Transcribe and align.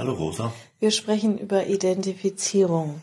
Hallo 0.00 0.14
Rosa. 0.14 0.50
Wir 0.78 0.92
sprechen 0.92 1.36
über 1.36 1.66
Identifizierung. 1.66 3.02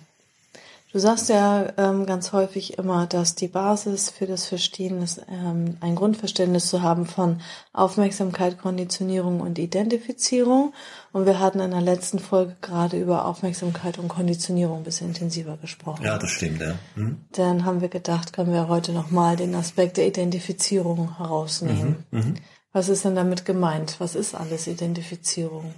Du 0.92 0.98
sagst 0.98 1.30
ja 1.30 1.74
ähm, 1.78 2.08
ganz 2.08 2.34
häufig 2.34 2.80
immer, 2.80 3.06
dass 3.06 3.36
die 3.36 3.50
Basis 3.50 4.10
für 4.10 4.26
das 4.26 4.48
Verstehen 4.48 5.04
ist, 5.04 5.22
ähm, 5.30 5.78
ein 5.80 5.94
Grundverständnis 5.94 6.70
zu 6.70 6.82
haben 6.82 7.06
von 7.06 7.40
Aufmerksamkeit, 7.72 8.58
Konditionierung 8.58 9.42
und 9.42 9.60
Identifizierung. 9.60 10.74
Und 11.14 11.28
wir 11.28 11.40
hatten 11.40 11.60
in 11.60 11.70
der 11.70 11.82
letzten 11.82 12.18
Folge 12.18 12.56
gerade 12.62 13.00
über 13.00 13.26
Aufmerksamkeit 13.26 14.00
und 14.00 14.08
Konditionierung 14.08 14.78
ein 14.78 14.84
bisschen 14.84 15.10
intensiver 15.10 15.58
gesprochen. 15.58 16.04
Ja, 16.04 16.18
das 16.18 16.32
stimmt, 16.32 16.62
ja. 16.62 16.80
Hm? 16.96 17.26
Dann 17.34 17.64
haben 17.64 17.82
wir 17.82 17.90
gedacht, 17.90 18.34
können 18.34 18.54
wir 18.54 18.70
heute 18.70 18.92
nochmal 18.92 19.36
den 19.36 19.54
Aspekt 19.54 19.98
der 19.98 20.08
Identifizierung 20.08 21.18
herausnehmen. 21.18 22.06
Mhm, 22.10 22.20
mh. 22.20 22.34
Was 22.74 22.90
ist 22.90 23.06
denn 23.06 23.16
damit 23.16 23.46
gemeint? 23.46 23.98
Was 24.00 24.16
ist 24.16 24.34
alles 24.34 24.66
Identifizierung? 24.66 25.76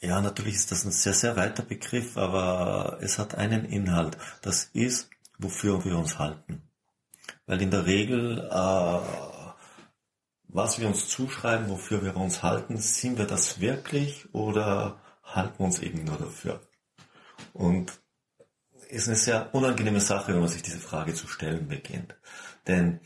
Ja, 0.00 0.20
natürlich 0.20 0.56
ist 0.56 0.70
das 0.70 0.84
ein 0.84 0.90
sehr, 0.90 1.14
sehr 1.14 1.36
weiter 1.36 1.62
Begriff, 1.62 2.16
aber 2.16 2.98
es 3.00 3.18
hat 3.18 3.34
einen 3.34 3.64
Inhalt. 3.64 4.18
Das 4.42 4.64
ist, 4.74 5.08
wofür 5.38 5.84
wir 5.84 5.96
uns 5.96 6.18
halten. 6.18 6.62
Weil 7.46 7.62
in 7.62 7.70
der 7.70 7.86
Regel, 7.86 8.38
äh, 8.50 8.98
was 10.48 10.78
wir 10.80 10.88
uns 10.88 11.08
zuschreiben, 11.08 11.68
wofür 11.68 12.04
wir 12.04 12.16
uns 12.16 12.42
halten, 12.42 12.76
sind 12.76 13.18
wir 13.18 13.26
das 13.26 13.60
wirklich 13.60 14.32
oder 14.34 15.00
halten 15.24 15.58
wir 15.58 15.66
uns 15.66 15.78
eben 15.80 16.04
nur 16.04 16.18
dafür? 16.18 16.60
Und 17.52 17.92
ist 18.88 19.08
eine 19.08 19.16
sehr 19.16 19.54
unangenehme 19.54 20.00
Sache, 20.00 20.32
wenn 20.32 20.40
man 20.40 20.48
sich 20.48 20.62
diese 20.62 20.78
Frage 20.78 21.14
zu 21.14 21.26
stellen 21.26 21.68
beginnt. 21.68 22.14
Denn 22.66 23.00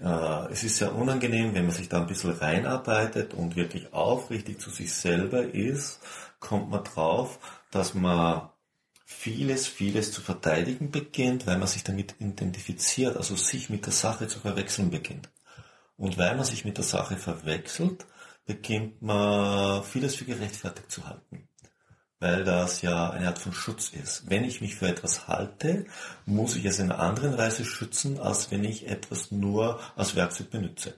äh, 0.00 0.52
es 0.52 0.62
ist 0.64 0.76
sehr 0.76 0.94
unangenehm, 0.94 1.54
wenn 1.54 1.64
man 1.64 1.74
sich 1.74 1.88
da 1.88 2.00
ein 2.00 2.06
bisschen 2.06 2.32
reinarbeitet 2.32 3.34
und 3.34 3.56
wirklich 3.56 3.92
aufrichtig 3.92 4.60
zu 4.60 4.70
sich 4.70 4.92
selber 4.92 5.42
ist, 5.42 6.00
kommt 6.46 6.70
man 6.70 6.84
drauf, 6.84 7.38
dass 7.70 7.94
man 7.94 8.50
vieles, 9.04 9.66
vieles 9.66 10.12
zu 10.12 10.20
verteidigen 10.20 10.90
beginnt, 10.90 11.46
weil 11.46 11.58
man 11.58 11.68
sich 11.68 11.84
damit 11.84 12.16
identifiziert, 12.18 13.16
also 13.16 13.36
sich 13.36 13.70
mit 13.70 13.86
der 13.86 13.92
Sache 13.92 14.28
zu 14.28 14.40
verwechseln 14.40 14.90
beginnt. 14.90 15.28
Und 15.96 16.18
weil 16.18 16.36
man 16.36 16.44
sich 16.44 16.64
mit 16.64 16.76
der 16.76 16.84
Sache 16.84 17.16
verwechselt, 17.16 18.06
beginnt 18.46 19.02
man 19.02 19.82
vieles 19.84 20.16
für 20.16 20.24
gerechtfertigt 20.24 20.90
zu 20.90 21.06
halten 21.06 21.48
weil 22.18 22.44
das 22.44 22.82
ja 22.82 23.10
eine 23.10 23.28
Art 23.28 23.38
von 23.38 23.52
Schutz 23.52 23.90
ist. 23.90 24.28
Wenn 24.30 24.44
ich 24.44 24.60
mich 24.60 24.76
für 24.76 24.88
etwas 24.88 25.28
halte, 25.28 25.86
muss 26.24 26.56
ich 26.56 26.64
es 26.64 26.78
in 26.78 26.90
einer 26.90 27.00
anderen 27.00 27.36
Weise 27.36 27.64
schützen, 27.64 28.18
als 28.18 28.50
wenn 28.50 28.64
ich 28.64 28.88
etwas 28.88 29.30
nur 29.30 29.80
als 29.96 30.16
Werkzeug 30.16 30.50
benutze. 30.50 30.94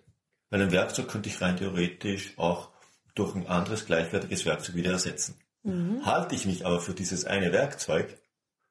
Weil 0.51 0.62
ein 0.62 0.71
Werkzeug 0.71 1.09
könnte 1.09 1.29
ich 1.29 1.41
rein 1.41 1.57
theoretisch 1.57 2.39
auch 2.39 2.71
durch 3.19 3.35
ein 3.35 3.47
anderes 3.47 3.87
gleichwertiges 3.87 4.47
Werkzeug 4.47 4.75
wieder 4.75 4.93
ersetzen. 4.93 5.35
Mhm. 5.63 6.05
Halte 6.05 6.35
ich 6.35 6.47
mich 6.47 6.65
aber 6.65 6.81
für 6.81 6.95
dieses 6.95 7.25
eine 7.25 7.53
Werkzeug, 7.53 8.19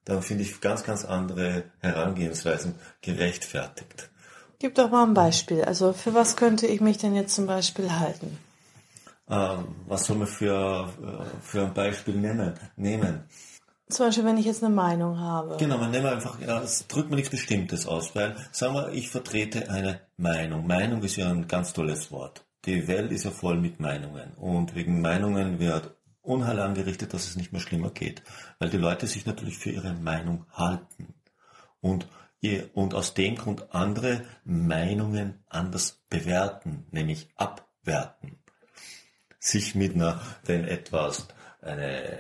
dann 0.06 0.22
finde 0.22 0.44
ich 0.44 0.62
ganz, 0.62 0.84
ganz 0.84 1.03
andere 1.03 1.64
Herangehensweisen 1.80 2.75
gerechtfertigt. 3.02 4.09
Gib 4.59 4.75
doch 4.75 4.90
mal 4.90 5.03
ein 5.03 5.13
Beispiel. 5.13 5.63
Also 5.63 5.94
für 5.94 6.13
was 6.13 6.36
könnte 6.36 6.66
ich 6.66 6.81
mich 6.81 6.97
denn 6.97 7.13
jetzt 7.13 7.36
zum 7.36 7.46
Beispiel 7.46 7.91
halten? 7.91 8.38
Ähm, 9.30 9.75
was 9.88 10.06
soll 10.06 10.18
man 10.18 10.28
für, 10.28 10.90
äh, 11.02 11.41
für 11.41 11.63
ein 11.63 11.74
Beispiel 11.74 12.16
nehmen? 12.16 12.53
nehmen? 12.78 13.25
Zum 13.90 14.06
Beispiel, 14.07 14.25
wenn 14.25 14.38
ich 14.38 14.46
jetzt 14.46 14.63
eine 14.63 14.74
Meinung 14.74 15.19
habe. 15.19 15.57
Genau, 15.57 15.78
man 15.78 15.91
nimmt 15.91 16.06
einfach, 16.06 16.40
ja, 16.41 16.62
es 16.62 16.88
drückt 16.88 17.09
mir 17.09 17.16
nichts 17.18 17.31
Bestimmtes 17.31 17.86
aus, 17.88 18.16
weil, 18.16 18.36
sagen 18.52 18.74
wir, 18.74 18.91
ich 18.94 19.09
vertrete 19.09 19.69
eine 19.69 20.02
Meinung. 20.18 20.68
Meinung 20.68 21.03
ist 21.03 21.18
ja 21.18 21.30
ein 21.30 21.47
ganz 21.47 21.74
tolles 21.74 22.12
Wort. 22.12 22.47
Die 22.67 22.88
Welt 22.88 23.11
ist 23.11 23.25
ja 23.25 23.31
voll 23.31 23.57
mit 23.57 23.79
Meinungen. 23.79 24.33
Und 24.35 24.75
wegen 24.75 25.01
Meinungen 25.01 25.59
wird 25.59 25.95
Unheil 26.22 26.59
angerichtet, 26.59 27.13
dass 27.13 27.28
es 27.28 27.35
nicht 27.35 27.53
mehr 27.53 27.61
schlimmer 27.61 27.89
geht. 27.89 28.22
Weil 28.59 28.69
die 28.69 28.78
Leute 28.78 29.07
sich 29.07 29.25
natürlich 29.25 29.57
für 29.57 29.72
ihre 29.72 29.94
Meinung 29.94 30.45
halten. 30.51 31.16
Und, 31.81 32.07
und 32.73 32.94
aus 32.94 33.13
dem 33.16 33.35
Grund 33.35 33.73
andere 33.73 34.23
Meinungen 34.44 35.44
anders 35.47 36.03
bewerten, 36.09 36.85
nämlich 36.91 37.29
abwerten 37.35 38.38
sich 39.39 39.75
mit 39.75 39.95
einer, 39.95 40.22
wenn 40.44 40.66
etwas 40.66 41.27
eine 41.61 42.19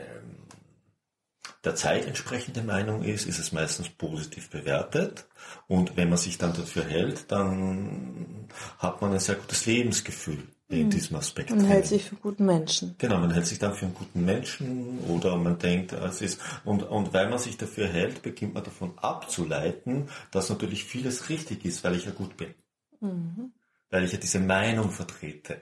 der 1.63 1.75
Zeit 1.75 2.05
entsprechende 2.05 2.61
Meinung 2.61 3.03
ist, 3.03 3.25
ist 3.25 3.39
es 3.39 3.51
meistens 3.51 3.89
positiv 3.89 4.49
bewertet. 4.49 5.25
Und 5.67 5.97
wenn 5.97 6.09
man 6.09 6.17
sich 6.17 6.37
dann 6.37 6.53
dafür 6.53 6.83
hält, 6.83 7.31
dann 7.31 8.47
hat 8.77 9.01
man 9.01 9.13
ein 9.13 9.19
sehr 9.19 9.35
gutes 9.35 9.65
Lebensgefühl 9.65 10.43
in 10.69 10.85
mhm. 10.85 10.89
diesem 10.89 11.15
Aspekt. 11.17 11.49
Man 11.49 11.65
hält 11.65 11.87
sich 11.87 12.03
für 12.05 12.15
guten 12.15 12.45
Menschen. 12.45 12.95
Genau, 12.97 13.17
man 13.19 13.31
hält 13.31 13.45
sich 13.45 13.59
dann 13.59 13.73
für 13.73 13.85
einen 13.85 13.95
guten 13.95 14.25
Menschen 14.25 14.99
oder 15.07 15.37
man 15.37 15.57
denkt, 15.57 15.93
es 15.93 16.21
ist, 16.21 16.41
und, 16.65 16.83
und 16.83 17.13
weil 17.13 17.29
man 17.29 17.39
sich 17.39 17.57
dafür 17.57 17.87
hält, 17.87 18.21
beginnt 18.21 18.53
man 18.53 18.63
davon 18.63 18.97
abzuleiten, 18.97 20.09
dass 20.31 20.49
natürlich 20.49 20.83
vieles 20.83 21.29
richtig 21.29 21.63
ist, 21.65 21.83
weil 21.83 21.95
ich 21.95 22.05
ja 22.05 22.11
gut 22.11 22.35
bin. 22.37 22.53
Mhm. 22.99 23.53
Weil 23.89 24.03
ich 24.03 24.11
ja 24.11 24.19
diese 24.19 24.39
Meinung 24.39 24.91
vertrete, 24.91 25.61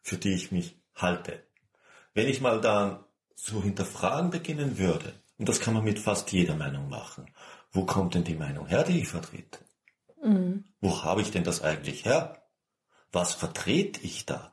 für 0.00 0.16
die 0.16 0.32
ich 0.32 0.50
mich 0.50 0.80
halte. 0.94 1.42
Wenn 2.14 2.28
ich 2.28 2.40
mal 2.40 2.60
dann 2.60 3.00
zu 3.34 3.62
hinterfragen 3.62 4.30
beginnen 4.30 4.78
würde, 4.78 5.12
und 5.38 5.48
das 5.48 5.60
kann 5.60 5.74
man 5.74 5.84
mit 5.84 5.98
fast 5.98 6.30
jeder 6.32 6.56
Meinung 6.56 6.88
machen, 6.88 7.26
wo 7.72 7.84
kommt 7.84 8.14
denn 8.14 8.24
die 8.24 8.36
Meinung 8.36 8.66
her, 8.66 8.84
die 8.84 9.00
ich 9.00 9.08
vertrete? 9.08 9.58
Mhm. 10.22 10.64
Wo 10.80 11.02
habe 11.02 11.22
ich 11.22 11.30
denn 11.30 11.44
das 11.44 11.62
eigentlich 11.62 12.04
her? 12.04 12.42
Was 13.10 13.34
vertrete 13.34 14.00
ich 14.02 14.24
da? 14.24 14.52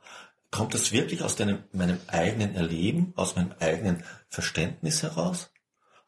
Kommt 0.50 0.74
das 0.74 0.92
wirklich 0.92 1.22
aus 1.22 1.36
deinem, 1.36 1.62
meinem 1.72 2.00
eigenen 2.08 2.54
Erleben, 2.54 3.12
aus 3.14 3.36
meinem 3.36 3.54
eigenen 3.60 4.02
Verständnis 4.28 5.02
heraus? 5.02 5.52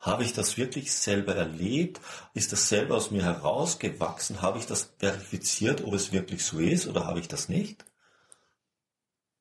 Habe 0.00 0.24
ich 0.24 0.32
das 0.32 0.56
wirklich 0.56 0.92
selber 0.92 1.36
erlebt? 1.36 2.00
Ist 2.34 2.50
das 2.50 2.68
selber 2.68 2.96
aus 2.96 3.12
mir 3.12 3.22
herausgewachsen? 3.22 4.42
Habe 4.42 4.58
ich 4.58 4.66
das 4.66 4.94
verifiziert, 4.98 5.84
ob 5.84 5.94
es 5.94 6.10
wirklich 6.10 6.44
so 6.44 6.58
ist 6.58 6.88
oder 6.88 7.06
habe 7.06 7.20
ich 7.20 7.28
das 7.28 7.48
nicht? 7.48 7.84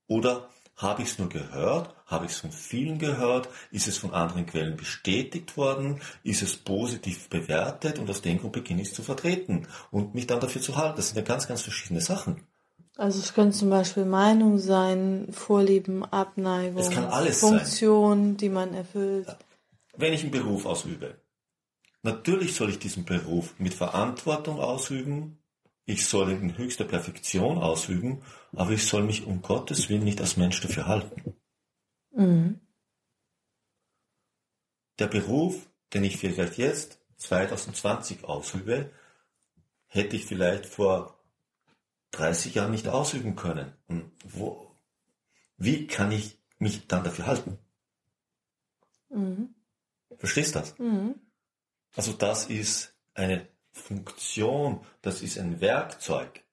Oder 0.06 0.50
habe 0.82 1.04
ich 1.04 1.10
es 1.10 1.20
nur 1.20 1.30
gehört? 1.30 1.94
Habe 2.08 2.26
ich 2.26 2.32
es 2.32 2.40
von 2.40 2.52
vielen 2.52 2.98
gehört? 2.98 3.50
Ist 3.72 3.88
es 3.88 3.98
von 3.98 4.14
anderen 4.14 4.46
Quellen 4.46 4.76
bestätigt 4.76 5.56
worden? 5.56 6.02
Ist 6.24 6.42
es 6.42 6.58
positiv 6.58 7.30
bewertet? 7.30 8.00
Und 8.00 8.10
aus 8.10 8.22
dem 8.22 8.40
Grund 8.40 8.54
beginne 8.54 8.82
ich 8.82 8.90
es 8.90 8.94
zu 8.94 9.04
vertreten 9.04 9.68
und 9.92 10.16
mich 10.16 10.28
dann 10.28 10.40
dafür 10.40 10.62
zu 10.62 10.78
halten. 10.78 10.98
Das 10.98 11.10
sind 11.10 11.18
ja 11.18 11.24
ganz, 11.24 11.48
ganz 11.48 11.62
verschiedene 11.62 12.02
Sachen. 12.02 12.48
Also 12.98 13.20
es 13.20 13.34
können 13.34 13.54
zum 13.54 13.70
Beispiel 13.70 14.06
Meinung 14.06 14.58
sein, 14.58 15.28
Vorlieben, 15.32 16.04
Abneigung, 16.04 16.84
Funktion, 17.32 18.18
sein. 18.20 18.38
die 18.38 18.50
man 18.50 18.74
erfüllt. 18.74 19.36
Wenn 19.96 20.14
ich 20.14 20.24
einen 20.24 20.32
Beruf 20.32 20.66
ausübe, 20.66 21.16
natürlich 22.04 22.56
soll 22.56 22.70
ich 22.70 22.80
diesen 22.80 23.06
Beruf 23.06 23.54
mit 23.58 23.74
Verantwortung 23.74 24.60
ausüben, 24.60 25.41
ich 25.92 26.06
soll 26.06 26.32
in 26.32 26.58
höchster 26.58 26.86
Perfektion 26.86 27.58
ausüben, 27.58 28.24
aber 28.54 28.72
ich 28.72 28.88
soll 28.88 29.04
mich 29.04 29.26
um 29.26 29.42
Gottes 29.42 29.90
Willen 29.90 30.04
nicht 30.04 30.22
als 30.22 30.38
Mensch 30.38 30.62
dafür 30.62 30.88
halten. 30.88 31.36
Mhm. 32.12 32.62
Der 35.00 35.08
Beruf, 35.08 35.70
den 35.94 36.04
ich 36.04 36.18
vielleicht 36.18 36.58
jetzt 36.58 37.00
2020 37.18 38.24
ausübe, 38.24 38.92
hätte 39.88 40.16
ich 40.16 40.26
vielleicht 40.26 40.66
vor 40.66 41.20
30 42.12 42.56
Jahren 42.56 42.72
nicht 42.72 42.88
ausüben 42.88 43.36
können. 43.36 43.74
Und 43.88 44.12
wo, 44.24 44.72
wie 45.58 45.88
kann 45.88 46.12
ich 46.12 46.38
mich 46.58 46.88
dann 46.88 47.04
dafür 47.04 47.28
halten? 47.28 47.58
Mhm. 49.10 49.56
Verstehst 50.18 50.56
du 50.56 50.60
das? 50.60 50.80
Mhm. 50.80 51.16
Also 51.96 52.14
das 52.14 52.46
ist 52.46 52.94
eine 53.14 53.48
Funktion, 53.72 54.82
das 55.02 55.22
ist 55.22 55.38
ein 55.38 55.62
Werkzeug, 55.62 56.44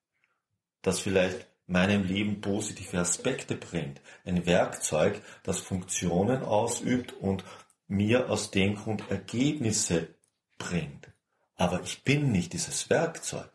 das 0.82 1.00
vielleicht 1.00 1.46
meinem 1.66 2.04
Leben 2.04 2.40
positive 2.40 2.98
Aspekte 2.98 3.54
bringt. 3.54 4.00
Ein 4.24 4.46
Werkzeug, 4.46 5.20
das 5.42 5.60
Funktionen 5.60 6.42
ausübt 6.42 7.12
und 7.12 7.44
mir 7.86 8.30
aus 8.30 8.50
dem 8.50 8.76
Grund 8.76 9.04
Ergebnisse 9.10 10.08
bringt. 10.56 11.08
Aber 11.56 11.82
ich 11.82 12.04
bin 12.04 12.32
nicht 12.32 12.52
dieses 12.52 12.88
Werkzeug. 12.88 13.50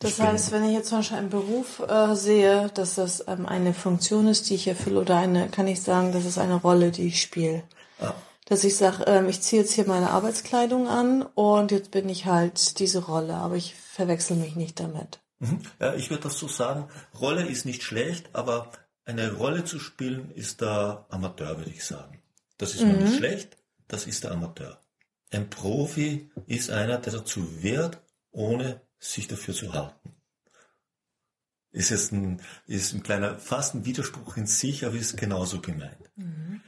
Das 0.00 0.20
heißt, 0.20 0.52
wenn 0.52 0.64
ich 0.64 0.74
jetzt 0.74 0.90
zum 0.90 0.98
Beispiel 0.98 1.18
einen 1.18 1.30
Beruf 1.30 1.80
äh, 1.80 2.14
sehe, 2.14 2.70
dass 2.74 2.94
das 2.94 3.26
ähm, 3.26 3.46
eine 3.46 3.74
Funktion 3.74 4.28
ist, 4.28 4.48
die 4.48 4.54
ich 4.54 4.68
erfülle, 4.68 5.00
oder 5.00 5.16
eine, 5.16 5.48
kann 5.48 5.66
ich 5.66 5.82
sagen, 5.82 6.12
das 6.12 6.24
ist 6.24 6.38
eine 6.38 6.54
Rolle, 6.54 6.92
die 6.92 7.08
ich 7.08 7.20
spiele. 7.20 7.64
Dass 8.48 8.64
ich 8.64 8.76
sage, 8.76 9.04
ähm, 9.06 9.28
ich 9.28 9.42
ziehe 9.42 9.60
jetzt 9.60 9.72
hier 9.72 9.86
meine 9.86 10.08
Arbeitskleidung 10.08 10.88
an 10.88 11.20
und 11.20 11.70
jetzt 11.70 11.90
bin 11.90 12.08
ich 12.08 12.24
halt 12.24 12.78
diese 12.78 13.04
Rolle, 13.04 13.34
aber 13.34 13.56
ich 13.56 13.74
verwechsel 13.74 14.38
mich 14.38 14.56
nicht 14.56 14.80
damit. 14.80 15.20
Mhm. 15.38 15.60
Ja, 15.78 15.94
ich 15.94 16.08
würde 16.08 16.22
das 16.22 16.38
so 16.38 16.48
sagen, 16.48 16.88
Rolle 17.20 17.46
ist 17.46 17.66
nicht 17.66 17.82
schlecht, 17.82 18.30
aber 18.32 18.72
eine 19.04 19.34
Rolle 19.34 19.64
zu 19.64 19.78
spielen 19.78 20.30
ist 20.30 20.62
der 20.62 21.04
Amateur, 21.10 21.58
würde 21.58 21.70
ich 21.70 21.84
sagen. 21.84 22.22
Das 22.56 22.74
ist 22.74 22.84
mhm. 22.84 23.04
nicht 23.04 23.16
schlecht, 23.16 23.58
das 23.86 24.06
ist 24.06 24.24
der 24.24 24.32
Amateur. 24.32 24.80
Ein 25.30 25.50
Profi 25.50 26.30
ist 26.46 26.70
einer, 26.70 26.96
der 26.96 27.12
dazu 27.12 27.62
wehrt, 27.62 28.00
ohne 28.30 28.80
sich 28.98 29.28
dafür 29.28 29.52
zu 29.52 29.74
halten. 29.74 30.14
Ist 31.70 31.90
jetzt 31.90 32.12
ein, 32.12 32.40
ist 32.66 32.94
ein 32.94 33.02
kleiner, 33.02 33.38
fast 33.38 33.74
ein 33.74 33.84
Widerspruch 33.84 34.38
in 34.38 34.46
sich, 34.46 34.86
aber 34.86 34.96
ist 34.96 35.18
genauso 35.18 35.60
gemeint. 35.60 36.10
Mhm. 36.16 36.62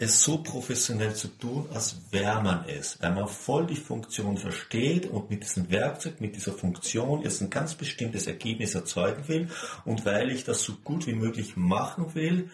Es 0.00 0.22
so 0.22 0.38
professionell 0.38 1.14
zu 1.14 1.26
tun, 1.26 1.66
als 1.74 1.96
wäre 2.12 2.40
man 2.40 2.64
es, 2.68 3.02
weil 3.02 3.12
man 3.12 3.26
voll 3.26 3.66
die 3.66 3.74
Funktion 3.74 4.36
versteht 4.36 5.06
und 5.06 5.28
mit 5.28 5.42
diesem 5.42 5.70
Werkzeug, 5.70 6.20
mit 6.20 6.36
dieser 6.36 6.52
Funktion 6.52 7.22
jetzt 7.22 7.40
ein 7.40 7.50
ganz 7.50 7.74
bestimmtes 7.74 8.28
Ergebnis 8.28 8.76
erzeugen 8.76 9.26
will 9.26 9.48
und 9.84 10.06
weil 10.06 10.30
ich 10.30 10.44
das 10.44 10.62
so 10.62 10.74
gut 10.84 11.08
wie 11.08 11.14
möglich 11.14 11.56
machen 11.56 12.14
will, 12.14 12.48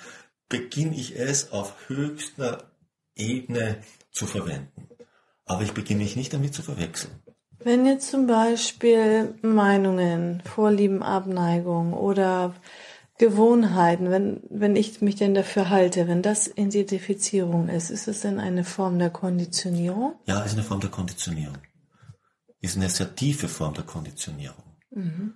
beginne 0.48 0.96
ich 0.96 1.18
es 1.18 1.52
auf 1.52 1.74
höchster 1.88 2.70
Ebene 3.14 3.76
zu 4.10 4.26
verwenden. 4.26 4.88
Aber 5.44 5.62
ich 5.62 5.72
beginne 5.72 6.02
mich 6.02 6.16
nicht 6.16 6.32
damit 6.32 6.54
zu 6.54 6.62
verwechseln. 6.62 7.12
Wenn 7.58 7.86
jetzt 7.86 8.10
zum 8.10 8.26
Beispiel 8.26 9.34
Meinungen, 9.42 10.42
Vorlieben, 10.44 11.02
Abneigung 11.02 11.92
oder 11.92 12.54
Gewohnheiten, 13.18 14.10
wenn, 14.10 14.42
wenn 14.50 14.74
ich 14.74 15.00
mich 15.00 15.14
denn 15.14 15.34
dafür 15.34 15.70
halte, 15.70 16.08
wenn 16.08 16.22
das 16.22 16.48
Identifizierung 16.48 17.68
ist, 17.68 17.90
ist 17.90 18.08
es 18.08 18.20
denn 18.20 18.40
eine 18.40 18.64
Form 18.64 18.98
der 18.98 19.10
Konditionierung? 19.10 20.14
Ja, 20.26 20.42
ist 20.42 20.54
eine 20.54 20.64
Form 20.64 20.80
der 20.80 20.90
Konditionierung. 20.90 21.58
Ist 22.60 22.76
eine 22.76 22.88
sehr 22.88 23.14
tiefe 23.14 23.48
Form 23.48 23.74
der 23.74 23.84
Konditionierung. 23.84 24.64
Mhm. 24.90 25.34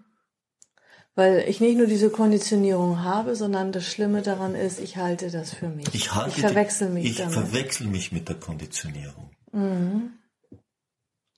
Weil 1.14 1.44
ich 1.48 1.60
nicht 1.60 1.76
nur 1.76 1.86
diese 1.86 2.10
Konditionierung 2.10 3.02
habe, 3.02 3.36
sondern 3.36 3.72
das 3.72 3.84
Schlimme 3.84 4.22
daran 4.22 4.54
ist, 4.54 4.80
ich 4.80 4.96
halte 4.96 5.30
das 5.30 5.54
für 5.54 5.68
mich. 5.68 5.92
Ich, 5.94 6.14
halte 6.14 6.30
ich 6.30 6.40
verwechsel 6.40 6.88
mich 6.88 7.04
ich 7.04 7.16
damit. 7.16 7.34
Ich 7.34 7.40
verwechsel 7.40 7.86
mich 7.86 8.12
mit 8.12 8.28
der 8.28 8.36
Konditionierung. 8.36 9.30
Mhm 9.52 10.18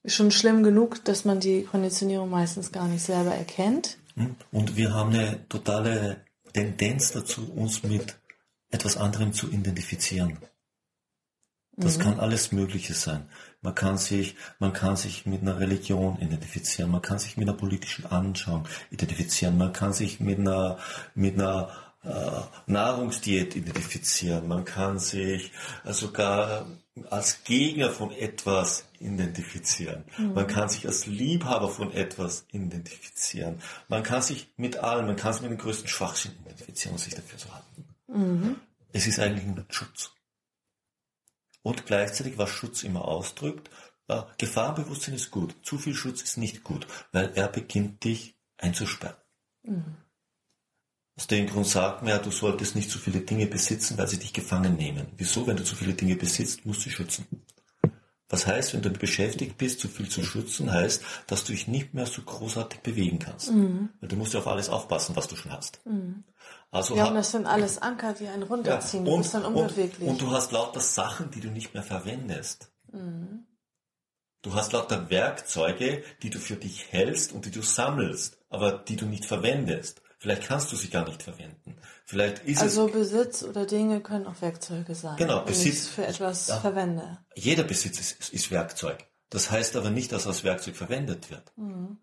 ist 0.03 0.15
schon 0.15 0.31
schlimm 0.31 0.63
genug, 0.63 1.05
dass 1.05 1.25
man 1.25 1.41
die 1.41 1.65
Konditionierung 1.65 2.31
meistens 2.31 2.73
gar 2.73 2.89
nicht 2.89 3.03
selber 3.03 3.35
erkennt. 3.35 3.99
Hm? 4.15 4.37
Und 4.51 4.77
wir 4.77 4.95
haben 4.95 5.11
eine 5.11 5.47
totale 5.49 6.25
Tendenz 6.53 7.13
dazu, 7.13 7.51
uns 7.53 7.83
mit 7.83 8.17
etwas 8.71 8.97
anderem 8.97 9.33
zu 9.33 9.51
identifizieren. 9.51 10.39
Das 11.77 11.99
mhm. 11.99 12.03
kann 12.03 12.21
alles 12.21 12.53
Mögliche 12.53 12.95
sein. 12.95 13.29
Man 13.63 13.75
kann 13.75 13.97
sich, 13.97 14.37
man 14.59 14.73
kann 14.73 14.97
sich 14.97 15.27
mit 15.27 15.43
einer 15.43 15.61
Religion 15.61 16.19
identifizieren, 16.21 16.91
man 16.91 17.03
kann 17.03 17.19
sich 17.19 17.37
mit 17.37 17.49
einer 17.49 17.57
politischen 17.57 18.07
Anschauung 18.07 18.67
identifizieren, 18.91 19.57
man 19.57 19.73
kann 19.73 19.93
sich 19.93 20.21
mit 20.21 20.39
einer, 20.39 20.79
mit 21.15 21.35
einer 21.35 21.71
äh, 22.03 22.41
Nahrungsdiät 22.67 23.57
identifizieren, 23.57 24.49
man 24.49 24.65
kann 24.65 24.99
sich 24.99 25.53
sogar 25.85 26.67
als 27.09 27.45
Gegner 27.45 27.91
von 27.91 28.11
etwas 28.13 28.90
identifizieren. 29.01 30.05
Mhm. 30.19 30.35
Man 30.35 30.47
kann 30.47 30.69
sich 30.69 30.87
als 30.87 31.07
Liebhaber 31.07 31.69
von 31.69 31.93
etwas 31.93 32.45
identifizieren. 32.53 33.61
Man 33.89 34.03
kann 34.03 34.23
sich 34.23 34.53
mit 34.57 34.77
allem, 34.77 35.07
man 35.07 35.17
kann 35.17 35.33
sich 35.33 35.43
mit 35.43 35.51
dem 35.51 35.59
größten 35.59 35.89
Schwachsinn 35.89 36.33
identifizieren 36.43 36.93
und 36.93 36.99
sich 36.99 37.15
dafür 37.15 37.39
zu 37.39 37.53
halten. 37.53 37.85
Mhm. 38.07 38.57
Es 38.93 39.07
ist 39.07 39.19
eigentlich 39.19 39.47
nur 39.47 39.65
Schutz. 39.71 40.13
Und 41.63 41.87
gleichzeitig, 41.87 42.39
was 42.39 42.51
Schutz 42.51 42.83
immer 42.83 43.07
ausdrückt, 43.07 43.71
äh, 44.09 44.23
Gefahrenbewusstsein 44.39 45.15
ist 45.15 45.31
gut. 45.31 45.55
Zu 45.63 45.79
viel 45.79 45.95
Schutz 45.95 46.23
ist 46.23 46.37
nicht 46.37 46.65
gut, 46.65 46.87
weil 47.13 47.33
er 47.35 47.49
beginnt 47.49 48.05
dich 48.05 48.37
einzusperren. 48.59 49.17
Mhm. 49.63 49.97
Aus 51.17 51.27
dem 51.27 51.47
Grund 51.47 51.67
sagt 51.67 52.03
man 52.03 52.11
ja, 52.11 52.19
du 52.19 52.31
solltest 52.31 52.77
nicht 52.77 52.91
zu 52.91 52.99
viele 52.99 53.21
Dinge 53.21 53.47
besitzen, 53.47 53.99
weil 53.99 54.09
sie 54.09 54.19
dich 54.19 54.33
gefangen 54.33 54.77
nehmen. 54.77 55.09
Wieso? 55.19 55.47
Wenn 55.47 55.57
du 55.57 55.65
zu 55.65 55.77
viele 55.77 55.93
Dinge 55.93 56.17
besitzt, 56.17 56.65
musst 56.65 56.81
du 56.81 56.85
sie 56.85 56.97
schützen. 56.97 57.27
Was 58.31 58.47
heißt, 58.47 58.75
wenn 58.75 58.83
du 58.83 58.91
beschäftigt 58.91 59.59
bist, 59.59 59.81
zu 59.81 59.89
viel 59.89 60.09
zu 60.09 60.23
schützen, 60.23 60.73
heißt, 60.73 61.03
dass 61.27 61.43
du 61.43 61.53
dich 61.53 61.67
nicht 61.67 61.95
mehr 61.95 62.07
so 62.07 62.23
großartig 62.23 62.81
bewegen 62.81 63.19
kannst. 63.19 63.51
Mhm. 63.51 63.91
Weil 64.01 64.09
du 64.09 64.15
musst 64.15 64.35
ja 64.35 64.39
auf 64.39 64.47
alles 64.47 64.69
aufpassen, 64.69 65.17
was 65.17 65.27
du 65.27 65.35
schon 65.35 65.53
hast. 65.53 65.85
Mhm. 65.85 66.23
Also 66.71 66.95
ja, 66.95 67.09
und 67.09 67.17
das 67.17 67.33
sind 67.33 67.47
alles 67.47 67.79
Anker, 67.79 68.13
die 68.13 68.29
einen 68.29 68.45
runterziehen. 68.45 69.05
Ja, 69.05 69.13
und, 69.13 69.19
du 69.19 69.23
bist 69.23 69.35
dann 69.35 69.45
unbeweglich. 69.45 70.09
Und, 70.09 70.15
und, 70.15 70.21
du 70.23 70.31
hast 70.31 70.53
lauter 70.53 70.79
Sachen, 70.79 71.33
die 71.33 71.41
du 71.41 71.49
nicht 71.49 71.75
mehr 71.75 71.83
verwendest. 71.83 72.71
Mhm. 72.93 73.47
Du 74.43 74.55
hast 74.55 74.73
lauter 74.73 75.11
Werkzeuge, 75.11 76.05
die 76.23 76.31
du 76.31 76.39
für 76.39 76.57
dich 76.57 76.93
hältst 76.93 77.33
und 77.33 77.47
die 77.47 77.51
du 77.51 77.63
sammelst, 77.63 78.39
aber 78.49 78.73
die 78.73 78.97
du 78.97 79.07
nicht 79.07 79.25
verwendest. 79.25 80.03
Vielleicht 80.21 80.43
kannst 80.43 80.71
du 80.71 80.77
sie 80.77 80.91
gar 80.91 81.07
nicht 81.07 81.23
verwenden. 81.23 81.79
Vielleicht 82.05 82.45
ist 82.45 82.61
also 82.61 82.87
es, 82.87 82.93
Besitz 82.93 83.43
oder 83.43 83.65
Dinge 83.65 84.03
können 84.03 84.27
auch 84.27 84.43
Werkzeuge 84.43 84.95
sein. 84.95 85.17
Genau, 85.17 85.43
Besitz. 85.47 85.87
Ich 85.87 85.91
für 85.93 86.07
etwas 86.07 86.49
ja, 86.49 86.61
verwende. 86.61 87.19
Jeder 87.35 87.65
Besitz 87.65 87.99
ist, 87.99 88.29
ist, 88.29 88.51
Werkzeug. 88.51 88.99
Das 89.31 89.51
heißt 89.51 89.77
aber 89.77 89.89
nicht, 89.89 90.13
dass 90.13 90.27
als 90.27 90.45
Werkzeug 90.45 90.77
verwendet 90.77 91.31
wird. 91.31 91.51
Mhm. 91.57 91.97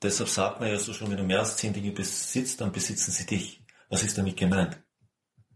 Deshalb 0.00 0.28
sagt 0.28 0.60
man 0.60 0.68
ja 0.68 0.78
so 0.78 0.92
schon, 0.92 1.10
wenn 1.10 1.16
du 1.16 1.24
mehr 1.24 1.40
als 1.40 1.56
zehn 1.56 1.72
Dinge 1.72 1.90
besitzt, 1.90 2.60
dann 2.60 2.70
besitzen 2.70 3.10
sie 3.10 3.26
dich. 3.26 3.64
Was 3.88 4.04
ist 4.04 4.16
damit 4.16 4.36
gemeint? 4.36 4.80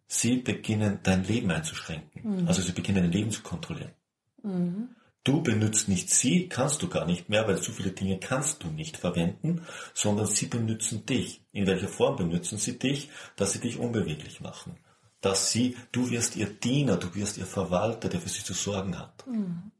Sie 0.08 0.38
beginnen 0.38 0.98
dein 1.04 1.22
Leben 1.22 1.52
einzuschränken. 1.52 2.40
Mhm. 2.42 2.48
Also 2.48 2.62
sie 2.62 2.72
beginnen 2.72 3.04
dein 3.04 3.12
Leben 3.12 3.30
zu 3.30 3.42
kontrollieren. 3.42 3.94
Mhm. 4.42 4.96
Du 5.24 5.42
benutzt 5.42 5.88
nicht 5.88 6.10
sie, 6.10 6.48
kannst 6.48 6.82
du 6.82 6.88
gar 6.88 7.04
nicht 7.04 7.28
mehr, 7.28 7.46
weil 7.46 7.60
zu 7.60 7.72
viele 7.72 7.90
Dinge 7.90 8.18
kannst 8.18 8.62
du 8.62 8.68
nicht 8.68 8.96
verwenden, 8.96 9.62
sondern 9.92 10.26
sie 10.26 10.46
benutzen 10.46 11.04
dich. 11.04 11.42
In 11.52 11.66
welcher 11.66 11.88
Form 11.88 12.16
benutzen 12.16 12.58
sie 12.58 12.78
dich? 12.78 13.10
Dass 13.36 13.52
sie 13.52 13.60
dich 13.60 13.78
unbeweglich 13.78 14.40
machen. 14.40 14.78
Dass 15.20 15.50
sie, 15.50 15.76
du 15.92 16.10
wirst 16.10 16.36
ihr 16.36 16.46
Diener, 16.46 16.96
du 16.96 17.14
wirst 17.14 17.36
ihr 17.36 17.46
Verwalter, 17.46 18.08
der 18.08 18.20
für 18.20 18.28
sie 18.28 18.44
zu 18.44 18.54
sorgen 18.54 18.98
hat. 18.98 19.26
Mhm. 19.26 19.72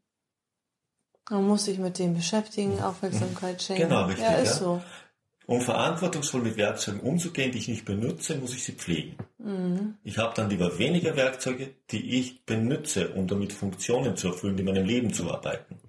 Man 1.29 1.47
muss 1.47 1.65
sich 1.65 1.77
mit 1.77 1.99
dem 1.99 2.15
beschäftigen, 2.15 2.75
mhm. 2.75 2.83
Aufmerksamkeit 2.83 3.61
schenken. 3.61 3.89
Genau, 3.89 4.05
richtig. 4.05 4.25
Ja, 4.25 4.33
ist 4.33 4.55
ja. 4.55 4.65
so. 4.65 4.81
Um 5.49 5.61
verantwortungsvoll 5.61 6.43
mit 6.43 6.57
Werkzeugen 6.57 6.99
umzugehen, 6.99 7.51
die 7.51 7.57
ich 7.57 7.67
nicht 7.67 7.83
benutze, 7.83 8.35
muss 8.35 8.53
ich 8.53 8.63
sie 8.63 8.73
pflegen. 8.73 9.17
Mhm. 9.39 9.95
Ich 10.03 10.19
habe 10.19 10.35
dann 10.35 10.47
lieber 10.47 10.77
weniger 10.77 11.15
Werkzeuge, 11.15 11.71
die 11.89 12.19
ich 12.19 12.45
benutze, 12.45 13.09
um 13.09 13.25
damit 13.25 13.51
Funktionen 13.51 14.15
zu 14.15 14.27
erfüllen, 14.27 14.57
die 14.57 14.61
meinem 14.63 14.85
Leben 14.85 15.11
zu 15.11 15.31
arbeiten. 15.31 15.79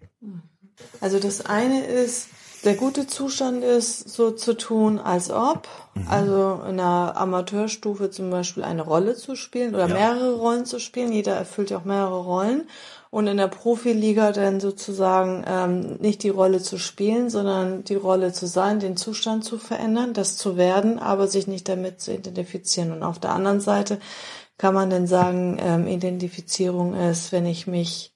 Also 1.02 1.18
das 1.18 1.44
eine 1.44 1.84
ist, 1.84 2.30
der 2.64 2.74
gute 2.74 3.06
Zustand 3.06 3.64
ist, 3.64 4.08
so 4.08 4.30
zu 4.30 4.54
tun, 4.54 4.98
als 4.98 5.30
ob, 5.30 5.66
mhm. 5.94 6.06
also 6.08 6.60
in 6.68 6.78
einer 6.78 7.16
Amateurstufe 7.16 8.10
zum 8.10 8.30
Beispiel 8.30 8.64
eine 8.64 8.82
Rolle 8.82 9.14
zu 9.14 9.36
spielen 9.36 9.74
oder 9.74 9.88
ja. 9.88 9.94
mehrere 9.94 10.34
Rollen 10.34 10.66
zu 10.66 10.78
spielen. 10.78 11.12
Jeder 11.12 11.34
erfüllt 11.34 11.70
ja 11.70 11.78
auch 11.78 11.84
mehrere 11.84 12.22
Rollen 12.22 12.68
und 13.10 13.26
in 13.26 13.38
der 13.38 13.48
Profiliga 13.48 14.32
dann 14.32 14.60
sozusagen 14.60 15.44
ähm, 15.46 15.96
nicht 15.96 16.22
die 16.22 16.28
Rolle 16.28 16.60
zu 16.60 16.78
spielen, 16.78 17.28
sondern 17.28 17.82
die 17.84 17.96
Rolle 17.96 18.32
zu 18.32 18.46
sein, 18.46 18.78
den 18.78 18.96
Zustand 18.96 19.44
zu 19.44 19.58
verändern, 19.58 20.12
das 20.12 20.36
zu 20.36 20.56
werden, 20.56 20.98
aber 20.98 21.26
sich 21.26 21.46
nicht 21.46 21.68
damit 21.68 22.00
zu 22.00 22.14
identifizieren. 22.14 22.92
Und 22.92 23.02
auf 23.02 23.18
der 23.18 23.30
anderen 23.30 23.60
Seite 23.60 23.98
kann 24.58 24.74
man 24.74 24.90
dann 24.90 25.06
sagen, 25.06 25.58
ähm, 25.60 25.86
Identifizierung 25.86 26.94
ist, 26.94 27.32
wenn 27.32 27.46
ich 27.46 27.66
mich 27.66 28.14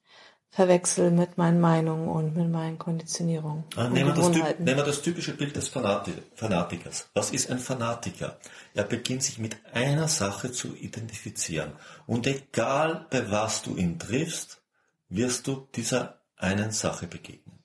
verwechsel 0.55 1.11
mit 1.11 1.37
meinen 1.37 1.61
Meinungen 1.61 2.07
und 2.07 2.37
mit 2.37 2.49
meinen 2.49 2.79
Konditionierungen. 2.79 3.65
Ah, 3.75 3.89
nehmen, 3.89 4.15
wir 4.15 4.23
das, 4.23 4.59
nehmen 4.61 4.77
wir 4.77 4.85
das 4.85 5.03
typische 5.03 5.35
Bild 5.35 5.57
des 5.57 5.69
Fanatikers. 5.69 7.09
Was 7.13 7.33
ist 7.33 7.51
ein 7.51 7.59
Fanatiker? 7.59 8.39
Er 8.73 8.85
beginnt 8.85 9.25
sich 9.25 9.39
mit 9.39 9.57
einer 9.73 10.07
Sache 10.07 10.53
zu 10.53 10.77
identifizieren. 10.77 11.73
Und 12.07 12.29
egal 12.29 13.07
bei 13.11 13.29
was 13.33 13.63
du 13.63 13.75
ihn 13.75 13.99
triffst, 13.99 14.63
wirst 15.09 15.49
du 15.49 15.67
dieser 15.75 16.21
einen 16.37 16.71
Sache 16.71 17.09
begegnen. 17.09 17.59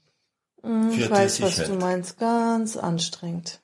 Mm, 0.63 0.89
ich 0.89 1.12
weiß, 1.12 1.41
was 1.41 1.60
hält. 1.60 1.69
du 1.69 1.75
meinst. 1.75 2.17
Ganz 2.17 2.75
anstrengend. 2.75 3.62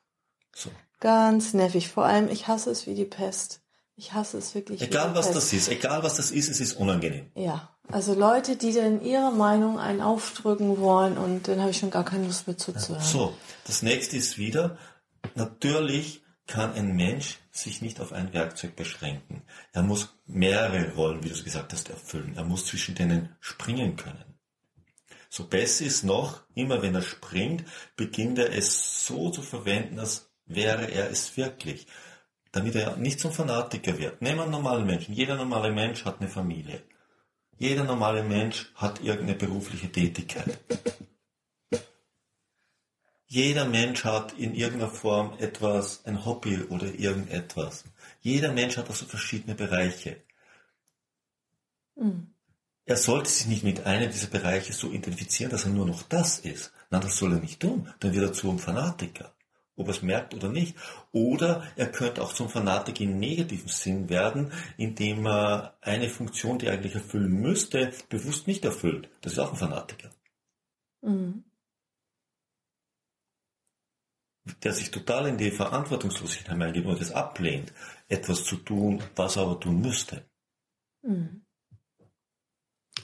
So. 0.53 0.70
Ganz 1.00 1.55
nervig. 1.55 1.89
Vor 1.89 2.05
allem, 2.05 2.29
ich 2.29 2.48
hasse 2.48 2.70
es 2.70 2.86
wie 2.86 2.94
die 2.94 3.05
Pest. 3.05 3.62
Ich 3.96 4.13
hasse 4.13 4.38
es 4.38 4.53
wirklich. 4.53 4.84
Egal 4.84 5.15
was 5.15 5.27
Pest. 5.27 5.38
das 5.38 5.53
ist, 5.53 5.70
egal 5.70 6.03
was 6.03 6.17
das 6.17 6.29
ist, 6.29 6.48
es 6.48 6.60
ist 6.60 6.74
unangenehm. 6.74 7.32
Ja, 7.34 7.75
also 7.92 8.13
Leute, 8.13 8.56
die 8.56 8.74
dann 8.74 9.01
ihre 9.04 9.32
Meinung 9.32 9.80
einen 9.80 10.01
aufdrücken 10.01 10.80
wollen 10.80 11.18
und 11.18 11.48
dann 11.48 11.60
habe 11.60 11.72
ich 11.72 11.77
schon 11.77 11.92
gar 11.92 12.06
keine 12.06 12.25
Lust 12.25 12.48
mehr 12.48 12.58
zuzuhören. 12.58 13.04
So, 13.04 13.36
das 13.65 13.82
nächste 13.82 14.18
ist 14.18 14.38
wieder, 14.38 14.77
natürlich 15.36 16.24
kann 16.48 16.74
ein 16.74 16.96
Mensch 16.96 17.39
sich 17.51 17.82
nicht 17.82 18.00
auf 18.00 18.13
ein 18.13 18.34
Werkzeug 18.34 18.75
beschränken. 18.75 19.44
Er 19.72 19.82
muss 19.82 20.15
mehrere 20.27 20.94
Rollen, 20.94 21.24
wie 21.24 21.30
du 21.30 21.34
es 21.34 21.44
gesagt 21.44 21.74
hast, 21.74 21.89
erfüllen. 21.89 22.34
Er 22.36 22.44
muss 22.44 22.65
zwischen 22.65 22.96
denen 22.96 23.36
springen 23.39 23.96
können. 23.96 24.36
So 25.30 25.46
besser 25.48 25.86
ist 25.86 26.04
noch, 26.04 26.42
immer 26.54 26.82
wenn 26.82 26.96
er 26.96 27.01
springt, 27.01 27.63
beginnt 27.96 28.38
er 28.39 28.56
es 28.56 29.06
so 29.06 29.32
zu 29.32 29.42
verwenden, 29.42 30.00
als 30.00 30.30
wäre 30.46 30.86
er 30.92 31.10
es 31.10 31.36
wirklich. 31.36 31.88
Damit 32.51 32.75
er 32.75 32.96
nicht 32.96 33.20
zum 33.20 33.34
Fanatiker 33.34 33.98
wird. 33.98 34.22
Nehmen 34.22 34.38
wir 34.38 34.44
einen 34.44 34.51
normalen 34.51 34.86
Menschen. 34.86 35.13
Jeder 35.13 35.36
normale 35.36 35.72
Mensch 35.72 36.06
hat 36.06 36.22
eine 36.22 36.30
Familie. 36.30 36.84
Jeder 37.57 37.83
normale 37.83 38.24
Mensch 38.24 38.71
hat 38.75 39.01
irgendeine 39.01 39.38
berufliche 39.38 39.91
Tätigkeit. 39.91 40.59
Jeder 43.27 43.65
Mensch 43.65 44.03
hat 44.03 44.33
in 44.33 44.53
irgendeiner 44.53 44.91
Form 44.91 45.38
etwas, 45.39 46.05
ein 46.05 46.25
Hobby 46.25 46.63
oder 46.63 46.93
irgendetwas. 46.93 47.83
Jeder 48.21 48.51
Mensch 48.53 48.77
hat 48.77 48.89
also 48.89 49.05
verschiedene 49.05 49.55
Bereiche. 49.55 50.21
Mhm. 51.95 52.33
Er 52.85 52.97
sollte 52.97 53.29
sich 53.29 53.47
nicht 53.47 53.63
mit 53.63 53.85
einem 53.85 54.12
dieser 54.12 54.27
Bereiche 54.27 54.71
so 54.71 54.91
identifizieren, 54.91 55.51
dass 55.51 55.65
er 55.65 55.71
nur 55.71 55.88
noch 55.88 56.03
das 56.03 56.39
ist. 56.39 56.71
Nein, 56.91 57.01
das 57.01 57.17
soll 57.17 57.33
er 57.33 57.39
nicht 57.39 57.59
tun. 57.59 57.91
Dann 58.00 58.13
wird 58.13 58.24
er 58.24 58.33
zu 58.33 58.47
einem 58.47 58.59
Fanatiker. 58.59 59.35
Ob 59.77 59.88
er 59.88 59.91
es 59.91 60.01
merkt 60.01 60.34
oder 60.34 60.50
nicht. 60.50 60.77
Oder 61.12 61.63
er 61.75 61.91
könnte 61.91 62.22
auch 62.22 62.34
zum 62.34 62.50
Fanatiker 62.50 63.03
im 63.03 63.20
negativen 63.20 63.67
Sinn 63.67 64.10
werden, 64.10 64.51
indem 64.77 65.25
er 65.27 65.77
eine 65.82 66.10
Funktion, 66.10 66.60
die 66.60 66.67
er 66.67 66.74
eigentlich 66.74 66.96
erfüllen 66.96 67.41
müsste, 67.41 67.91
bewusst 68.10 68.48
nicht 68.48 68.63
erfüllt. 68.63 69.10
Das 69.22 69.34
ist 69.34 69.39
auch 69.39 69.51
ein 69.51 69.58
Fanatiker. 69.58 70.10
Mhm. 71.01 71.44
Der 74.63 74.74
sich 74.74 74.91
total 74.91 75.27
in 75.27 75.38
die 75.38 75.51
Verantwortungslosigkeit 75.51 76.50
hineingeht 76.50 76.86
und 76.86 77.01
es 77.01 77.12
ablehnt, 77.12 77.74
etwas 78.08 78.44
zu 78.44 78.58
tun, 78.58 79.03
was 79.15 79.36
er 79.38 79.44
aber 79.44 79.60
tun 79.60 79.82
müsste. 79.82 80.24
Mhm. 81.01 81.45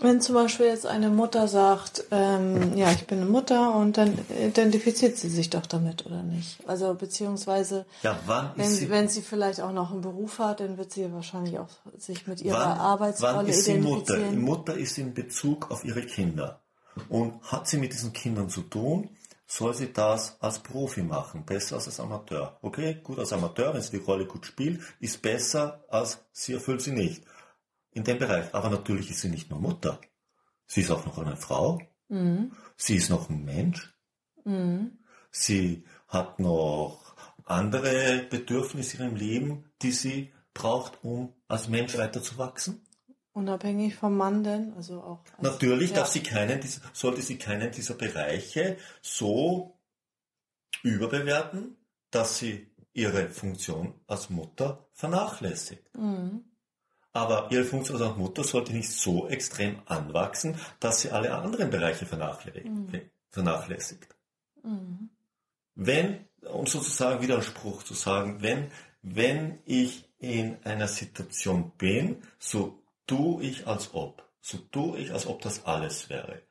Wenn 0.01 0.19
zum 0.19 0.33
Beispiel 0.33 0.65
jetzt 0.65 0.87
eine 0.87 1.09
Mutter 1.09 1.47
sagt, 1.47 2.05
ähm, 2.09 2.75
ja, 2.75 2.91
ich 2.91 3.05
bin 3.05 3.19
eine 3.19 3.29
Mutter 3.29 3.75
und 3.75 3.97
dann 3.97 4.17
identifiziert 4.43 5.15
sie 5.15 5.29
sich 5.29 5.51
doch 5.51 5.67
damit, 5.67 6.07
oder 6.07 6.23
nicht? 6.23 6.57
Also 6.67 6.95
beziehungsweise, 6.95 7.85
ja, 8.01 8.19
wann 8.25 8.51
wenn, 8.55 8.67
sie, 8.67 8.89
wenn 8.89 9.07
sie 9.09 9.21
vielleicht 9.21 9.61
auch 9.61 9.71
noch 9.71 9.91
einen 9.91 10.01
Beruf 10.01 10.39
hat, 10.39 10.59
dann 10.59 10.79
wird 10.79 10.91
sie 10.91 11.13
wahrscheinlich 11.13 11.59
auch 11.59 11.69
sich 11.99 12.25
mit 12.25 12.41
ihrer 12.41 12.57
wann, 12.57 12.79
Arbeitsrolle 12.79 13.37
wann 13.37 13.47
ist 13.47 13.65
sie 13.65 13.75
Mutter? 13.75 14.17
Mutter 14.31 14.75
ist 14.75 14.97
in 14.97 15.13
Bezug 15.13 15.69
auf 15.69 15.85
ihre 15.85 16.01
Kinder. 16.01 16.61
Und 17.07 17.39
hat 17.43 17.67
sie 17.67 17.77
mit 17.77 17.93
diesen 17.93 18.11
Kindern 18.11 18.49
zu 18.49 18.63
tun, 18.63 19.09
soll 19.45 19.75
sie 19.75 19.93
das 19.93 20.35
als 20.39 20.59
Profi 20.59 21.03
machen, 21.03 21.45
besser 21.45 21.75
als 21.75 21.85
als 21.85 21.99
Amateur. 21.99 22.57
Okay, 22.63 22.97
gut 23.03 23.19
als 23.19 23.33
Amateur, 23.33 23.73
wenn 23.75 23.81
sie 23.81 23.91
die 23.91 24.03
Rolle 24.03 24.25
gut 24.25 24.47
spielt, 24.47 24.81
ist 24.99 25.21
besser 25.21 25.83
als 25.89 26.17
sie 26.31 26.53
erfüllt 26.53 26.81
sie 26.81 26.91
nicht 26.91 27.23
in 27.91 28.03
dem 28.03 28.17
Bereich. 28.17 28.53
Aber 28.53 28.69
natürlich 28.69 29.11
ist 29.11 29.21
sie 29.21 29.29
nicht 29.29 29.49
nur 29.49 29.59
Mutter. 29.59 29.99
Sie 30.65 30.81
ist 30.81 30.91
auch 30.91 31.05
noch 31.05 31.17
eine 31.17 31.35
Frau. 31.35 31.81
Mhm. 32.07 32.51
Sie 32.77 32.95
ist 32.95 33.09
noch 33.09 33.29
ein 33.29 33.43
Mensch. 33.43 33.93
Mhm. 34.43 34.99
Sie 35.31 35.85
hat 36.07 36.39
noch 36.39 37.15
andere 37.45 38.25
Bedürfnisse 38.29 38.97
in 38.97 39.03
ihrem 39.03 39.15
Leben, 39.15 39.71
die 39.81 39.91
sie 39.91 40.33
braucht, 40.53 41.03
um 41.03 41.33
als 41.47 41.67
Mensch 41.67 41.97
weiterzuwachsen. 41.97 42.85
Unabhängig 43.33 43.95
vom 43.95 44.17
Mann 44.17 44.43
denn, 44.43 44.73
also 44.73 45.01
auch. 45.01 45.23
Als, 45.37 45.43
Natürlich 45.43 45.91
ja. 45.91 45.97
darf 45.97 46.09
sie 46.09 46.21
keinen, 46.21 46.59
sollte 46.91 47.21
sie 47.21 47.37
keinen 47.37 47.71
dieser 47.71 47.93
Bereiche 47.93 48.77
so 49.01 49.79
überbewerten, 50.83 51.77
dass 52.09 52.39
sie 52.39 52.67
ihre 52.93 53.29
Funktion 53.29 53.93
als 54.07 54.29
Mutter 54.29 54.89
vernachlässigt. 54.93 55.95
Mhm. 55.97 56.50
Aber 57.13 57.47
ihre 57.51 57.65
Funktion 57.65 58.01
als 58.01 58.15
Mutter 58.15 58.43
sollte 58.43 58.73
nicht 58.73 58.89
so 58.89 59.27
extrem 59.27 59.81
anwachsen, 59.85 60.55
dass 60.79 61.01
sie 61.01 61.11
alle 61.11 61.33
anderen 61.33 61.69
Bereiche 61.69 62.05
vernachlässigt. 62.05 62.65
Mhm. 62.65 63.01
vernachlässigt. 63.29 64.15
Mhm. 64.63 65.09
Wenn, 65.75 66.25
um 66.49 66.67
sozusagen 66.67 67.21
Widerspruch 67.21 67.83
zu 67.83 67.93
sagen, 67.93 68.41
wenn, 68.41 68.71
wenn 69.01 69.59
ich 69.65 70.09
in 70.19 70.57
einer 70.63 70.87
Situation 70.87 71.71
bin, 71.77 72.21
so 72.39 72.81
tue 73.07 73.43
ich 73.43 73.67
als 73.67 73.93
ob. 73.93 74.23
So 74.39 74.57
tue 74.57 74.99
ich, 74.99 75.11
als 75.11 75.27
ob 75.27 75.41
das 75.41 75.65
alles 75.65 76.09
wäre. 76.09 76.41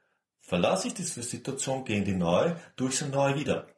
Verlasse 0.40 0.88
ich 0.88 0.95
diese 0.95 1.23
Situation, 1.23 1.85
gehe 1.85 1.99
in 1.99 2.05
die 2.05 2.14
neue, 2.14 2.57
tue 2.76 2.88
ich 2.88 2.99
sie 2.99 3.09
neu 3.09 3.35
wieder. 3.37 3.69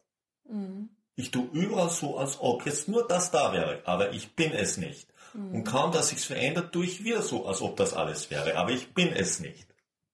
Mhm. 0.48 0.90
Ich 1.14 1.30
tue 1.30 1.48
überall 1.52 1.90
so, 1.90 2.16
als 2.16 2.40
ob 2.40 2.64
jetzt 2.64 2.88
nur 2.88 3.06
das 3.06 3.30
da 3.30 3.52
wäre, 3.52 3.82
aber 3.84 4.12
ich 4.12 4.34
bin 4.34 4.52
es 4.52 4.78
nicht. 4.78 5.11
Mhm. 5.34 5.54
Und 5.54 5.64
kaum, 5.64 5.92
dass 5.92 6.08
sich's 6.08 6.24
verändert, 6.24 6.72
tue 6.72 6.84
ich 6.84 7.04
wieder 7.04 7.22
so, 7.22 7.46
als 7.46 7.60
ob 7.60 7.76
das 7.76 7.94
alles 7.94 8.30
wäre. 8.30 8.56
Aber 8.56 8.70
ich 8.70 8.94
bin 8.94 9.08
es 9.08 9.40
nicht. 9.40 9.66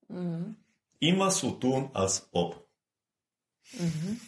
Mhm. 0.09 0.57
Immer 1.01 1.31
so 1.31 1.53
tun, 1.53 1.91
als 1.95 2.29
ob. 2.33 2.69
Mhm. 3.73 4.21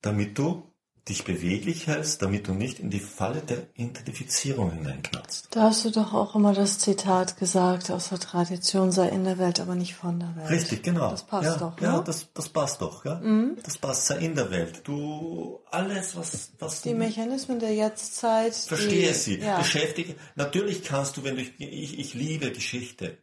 Damit 0.00 0.38
du 0.38 0.72
dich 1.08 1.22
beweglich 1.22 1.86
hältst, 1.86 2.20
damit 2.20 2.48
du 2.48 2.52
nicht 2.52 2.80
in 2.80 2.90
die 2.90 2.98
Falle 2.98 3.40
der 3.40 3.58
Identifizierung 3.74 4.72
hineinknallst. 4.72 5.48
Da 5.52 5.62
hast 5.62 5.84
du 5.84 5.90
doch 5.90 6.12
auch 6.12 6.34
immer 6.34 6.52
das 6.52 6.80
Zitat 6.80 7.36
gesagt, 7.36 7.92
aus 7.92 8.08
der 8.08 8.18
Tradition 8.18 8.90
sei 8.90 9.08
in 9.10 9.22
der 9.22 9.38
Welt, 9.38 9.60
aber 9.60 9.76
nicht 9.76 9.94
von 9.94 10.18
der 10.18 10.34
Welt. 10.34 10.50
Richtig, 10.50 10.82
genau. 10.82 11.10
Das 11.10 11.22
passt 11.22 11.44
ja, 11.44 11.56
doch. 11.56 11.80
Ja, 11.80 11.98
ne? 11.98 12.04
das, 12.04 12.26
das 12.34 12.48
passt 12.48 12.82
doch. 12.82 13.04
Ja? 13.04 13.20
Mhm. 13.20 13.56
Das 13.62 13.78
passt, 13.78 14.06
sei 14.06 14.18
in 14.18 14.34
der 14.34 14.50
Welt. 14.50 14.80
Du, 14.82 15.60
alles, 15.70 16.16
was... 16.16 16.50
was 16.58 16.82
die 16.82 16.94
Mechanismen 16.94 17.60
der 17.60 17.74
Jetztzeit... 17.74 18.54
Verstehe 18.54 19.08
die, 19.08 19.14
sie. 19.14 19.38
Ja. 19.38 19.58
Beschäftige... 19.58 20.16
Natürlich 20.34 20.82
kannst 20.82 21.16
du, 21.16 21.22
wenn 21.22 21.36
du... 21.36 21.42
Ich, 21.42 21.98
ich 21.98 22.14
liebe 22.14 22.50
Geschichte 22.50 23.18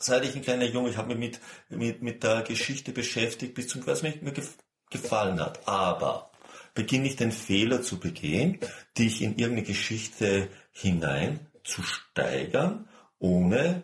seit 0.00 0.24
ich 0.24 0.36
ein 0.36 0.42
kleiner 0.42 0.64
Junge, 0.64 0.90
ich 0.90 0.96
habe 0.96 1.08
mich 1.08 1.18
mit, 1.18 1.40
mit, 1.70 2.02
mit 2.02 2.22
der 2.22 2.42
Geschichte 2.42 2.92
beschäftigt, 2.92 3.54
bis 3.54 3.66
zum 3.66 3.84
was 3.84 4.04
mir 4.04 4.14
gefallen 4.90 5.40
hat. 5.40 5.66
Aber 5.66 6.27
beginne 6.74 7.08
ich 7.08 7.16
den 7.16 7.32
Fehler 7.32 7.82
zu 7.82 7.98
begehen, 7.98 8.58
dich 8.96 9.22
in 9.22 9.38
irgendeine 9.38 9.66
Geschichte 9.66 10.48
hinein 10.70 11.40
zu 11.64 11.82
steigern, 11.82 12.88
ohne 13.18 13.82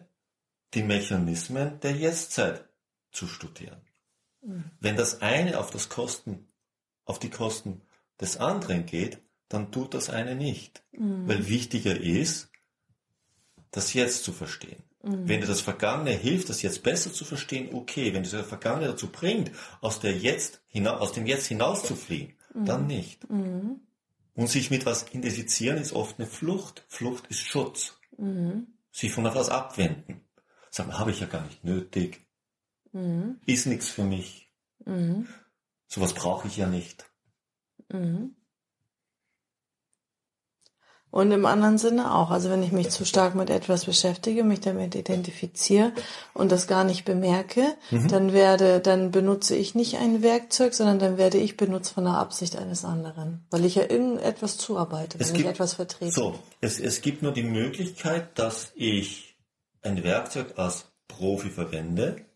die 0.74 0.82
Mechanismen 0.82 1.80
der 1.80 1.92
Jetztzeit 1.92 2.64
zu 3.10 3.26
studieren. 3.26 3.80
Mhm. 4.42 4.64
Wenn 4.80 4.96
das 4.96 5.22
eine 5.22 5.58
auf 5.58 5.70
das 5.70 5.88
Kosten, 5.88 6.48
auf 7.04 7.18
die 7.18 7.30
Kosten 7.30 7.82
des 8.20 8.36
anderen 8.36 8.86
geht, 8.86 9.18
dann 9.48 9.70
tut 9.70 9.94
das 9.94 10.10
eine 10.10 10.34
nicht. 10.34 10.82
Mhm. 10.92 11.28
Weil 11.28 11.48
wichtiger 11.48 11.98
ist, 11.98 12.50
das 13.70 13.92
Jetzt 13.92 14.24
zu 14.24 14.32
verstehen. 14.32 14.82
Mhm. 15.02 15.28
Wenn 15.28 15.40
dir 15.40 15.46
das 15.46 15.60
Vergangene 15.60 16.12
hilft, 16.12 16.48
das 16.48 16.62
Jetzt 16.62 16.82
besser 16.82 17.12
zu 17.12 17.24
verstehen, 17.24 17.74
okay. 17.74 18.12
Wenn 18.14 18.22
dir 18.22 18.30
das 18.30 18.46
Vergangene 18.46 18.88
dazu 18.88 19.08
bringt, 19.08 19.50
aus, 19.80 20.00
der 20.00 20.16
Jetzt, 20.16 20.62
aus 20.84 21.12
dem 21.12 21.26
Jetzt 21.26 21.46
hinauszufliegen. 21.46 22.33
Dann 22.54 22.86
nicht. 22.86 23.28
Mhm. 23.30 23.80
Und 24.34 24.48
sich 24.48 24.70
mit 24.70 24.86
was 24.86 25.06
identifizieren 25.08 25.78
ist 25.78 25.92
oft 25.92 26.18
eine 26.18 26.26
Flucht. 26.26 26.84
Flucht 26.88 27.26
ist 27.28 27.40
Schutz. 27.40 27.98
Mhm. 28.16 28.68
Sich 28.90 29.12
von 29.12 29.26
etwas 29.26 29.48
abwenden. 29.48 30.20
Sagen, 30.70 30.98
habe 30.98 31.10
ich 31.10 31.20
ja 31.20 31.26
gar 31.26 31.44
nicht 31.44 31.64
nötig. 31.64 32.26
Mhm. 32.92 33.40
Ist 33.46 33.66
nichts 33.66 33.90
für 33.90 34.04
mich. 34.04 34.50
Mhm. 34.84 35.28
Sowas 35.86 36.14
brauche 36.14 36.48
ich 36.48 36.56
ja 36.56 36.66
nicht. 36.66 37.04
Mhm. 37.92 38.34
Und 41.14 41.30
im 41.30 41.46
anderen 41.46 41.78
Sinne 41.78 42.12
auch. 42.12 42.32
Also 42.32 42.50
wenn 42.50 42.64
ich 42.64 42.72
mich 42.72 42.90
zu 42.90 43.04
stark 43.04 43.36
mit 43.36 43.48
etwas 43.48 43.84
beschäftige, 43.84 44.42
mich 44.42 44.58
damit 44.58 44.96
identifiziere 44.96 45.92
und 46.32 46.50
das 46.50 46.66
gar 46.66 46.82
nicht 46.82 47.04
bemerke, 47.04 47.76
mhm. 47.92 48.08
dann 48.08 48.32
werde, 48.32 48.80
dann 48.80 49.12
benutze 49.12 49.54
ich 49.54 49.76
nicht 49.76 49.98
ein 49.98 50.24
Werkzeug, 50.24 50.74
sondern 50.74 50.98
dann 50.98 51.16
werde 51.16 51.38
ich 51.38 51.56
benutzt 51.56 51.92
von 51.92 52.02
der 52.02 52.14
Absicht 52.14 52.56
eines 52.56 52.84
anderen, 52.84 53.46
weil 53.52 53.64
ich 53.64 53.76
ja 53.76 53.82
irgendetwas 53.88 54.58
zuarbeite, 54.58 55.20
wenn 55.20 55.26
gibt, 55.28 55.38
ich 55.38 55.46
etwas 55.46 55.74
vertrete. 55.74 56.10
So, 56.10 56.36
es, 56.60 56.80
es 56.80 57.00
gibt 57.00 57.22
nur 57.22 57.30
die 57.30 57.44
Möglichkeit, 57.44 58.36
dass 58.36 58.72
ich 58.74 59.36
ein 59.82 60.02
Werkzeug 60.02 60.54
als 60.56 60.86
Profi 61.06 61.50
verwende, 61.50 62.26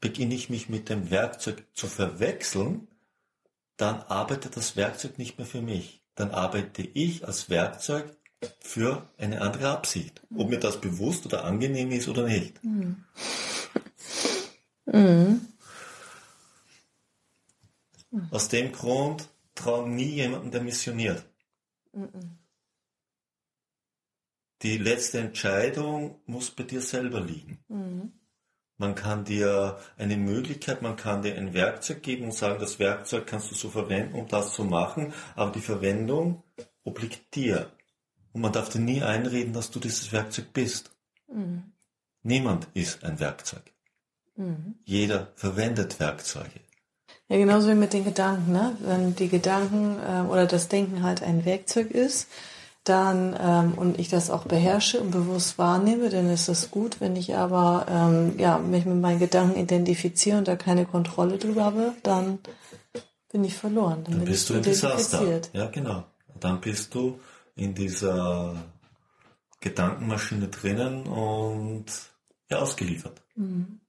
beginne 0.00 0.34
ich 0.34 0.50
mich 0.50 0.68
mit 0.68 0.90
dem 0.90 1.10
Werkzeug 1.10 1.64
zu 1.72 1.86
verwechseln, 1.86 2.88
dann 3.78 4.02
arbeitet 4.02 4.58
das 4.58 4.76
Werkzeug 4.76 5.16
nicht 5.16 5.38
mehr 5.38 5.46
für 5.46 5.62
mich 5.62 6.03
dann 6.14 6.30
arbeite 6.30 6.82
ich 6.82 7.26
als 7.26 7.50
Werkzeug 7.50 8.16
für 8.60 9.08
eine 9.18 9.40
andere 9.40 9.68
Absicht. 9.70 10.22
Ob 10.36 10.50
mir 10.50 10.60
das 10.60 10.80
bewusst 10.80 11.26
oder 11.26 11.44
angenehm 11.44 11.90
ist 11.90 12.08
oder 12.08 12.26
nicht. 12.26 12.62
Mhm. 12.64 13.04
Mhm. 18.14 18.28
Aus 18.30 18.48
dem 18.48 18.70
Grund 18.70 19.28
traue 19.54 19.88
nie 19.88 20.04
jemanden, 20.04 20.50
der 20.50 20.62
missioniert. 20.62 21.24
Mhm. 21.92 22.38
Die 24.62 24.78
letzte 24.78 25.18
Entscheidung 25.18 26.20
muss 26.26 26.50
bei 26.50 26.62
dir 26.62 26.80
selber 26.80 27.20
liegen. 27.20 27.58
Man 28.76 28.94
kann 28.94 29.24
dir 29.24 29.78
eine 29.96 30.16
Möglichkeit, 30.16 30.82
man 30.82 30.96
kann 30.96 31.22
dir 31.22 31.36
ein 31.36 31.54
Werkzeug 31.54 32.02
geben 32.02 32.24
und 32.24 32.34
sagen, 32.34 32.58
das 32.58 32.78
Werkzeug 32.78 33.26
kannst 33.26 33.50
du 33.50 33.54
so 33.54 33.70
verwenden, 33.70 34.14
um 34.14 34.26
das 34.26 34.52
zu 34.52 34.64
machen, 34.64 35.12
aber 35.36 35.52
die 35.52 35.60
Verwendung 35.60 36.42
obliegt 36.82 37.34
dir. 37.34 37.70
Und 38.32 38.40
man 38.40 38.52
darf 38.52 38.68
dir 38.68 38.80
nie 38.80 39.02
einreden, 39.02 39.52
dass 39.52 39.70
du 39.70 39.78
dieses 39.78 40.12
Werkzeug 40.12 40.52
bist. 40.52 40.90
Mhm. 41.32 41.62
Niemand 42.24 42.66
ist 42.74 43.04
ein 43.04 43.20
Werkzeug. 43.20 43.62
Mhm. 44.36 44.74
Jeder 44.84 45.28
verwendet 45.36 46.00
Werkzeuge. 46.00 46.60
Ja, 47.28 47.38
genauso 47.38 47.68
wie 47.68 47.74
mit 47.74 47.92
den 47.92 48.04
Gedanken, 48.04 48.52
ne? 48.52 48.76
Wenn 48.80 49.14
die 49.14 49.28
Gedanken 49.28 49.98
äh, 49.98 50.28
oder 50.28 50.46
das 50.46 50.68
Denken 50.68 51.02
halt 51.02 51.22
ein 51.22 51.44
Werkzeug 51.44 51.90
ist, 51.90 52.28
dann 52.84 53.36
ähm, 53.40 53.74
und 53.74 53.98
ich 53.98 54.08
das 54.08 54.30
auch 54.30 54.44
beherrsche 54.44 55.00
und 55.00 55.10
bewusst 55.10 55.58
wahrnehme, 55.58 56.10
dann 56.10 56.28
ist 56.28 56.48
das 56.48 56.70
gut. 56.70 57.00
Wenn 57.00 57.16
ich 57.16 57.34
aber 57.34 57.86
ähm, 57.88 58.38
ja, 58.38 58.58
mich 58.58 58.84
mit 58.84 59.00
meinen 59.00 59.18
Gedanken 59.18 59.58
identifiziere 59.58 60.38
und 60.38 60.48
da 60.48 60.56
keine 60.56 60.84
Kontrolle 60.84 61.38
drüber 61.38 61.64
habe, 61.64 61.94
dann 62.02 62.38
bin 63.32 63.42
ich 63.42 63.54
verloren. 63.54 64.04
Dann, 64.04 64.18
dann 64.18 64.24
bist 64.26 64.50
du 64.50 64.54
im 64.54 64.62
Desaster. 64.62 65.40
Ja, 65.52 65.66
genau. 65.66 66.04
Dann 66.38 66.60
bist 66.60 66.94
du 66.94 67.18
in 67.56 67.74
dieser 67.74 68.54
Gedankenmaschine 69.60 70.48
drinnen 70.48 71.06
und 71.06 71.86
ja, 72.50 72.58
ausgeliefert. 72.58 73.22
Mhm. 73.34 73.80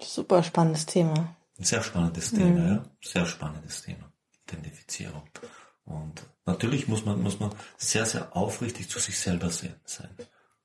Super 0.00 0.44
spannendes 0.44 0.86
Thema. 0.86 1.34
Ein 1.58 1.64
sehr 1.64 1.82
spannendes 1.82 2.30
Thema, 2.30 2.60
mhm. 2.60 2.68
ja. 2.68 2.84
Sehr 3.02 3.26
spannendes 3.26 3.82
Thema. 3.82 4.12
Identifizierung. 4.46 5.22
Und 5.88 6.22
natürlich 6.44 6.86
muss 6.86 7.04
man, 7.04 7.22
muss 7.22 7.40
man 7.40 7.50
sehr, 7.76 8.06
sehr 8.06 8.36
aufrichtig 8.36 8.88
zu 8.88 8.98
sich 8.98 9.18
selber 9.18 9.50
sein. 9.50 9.74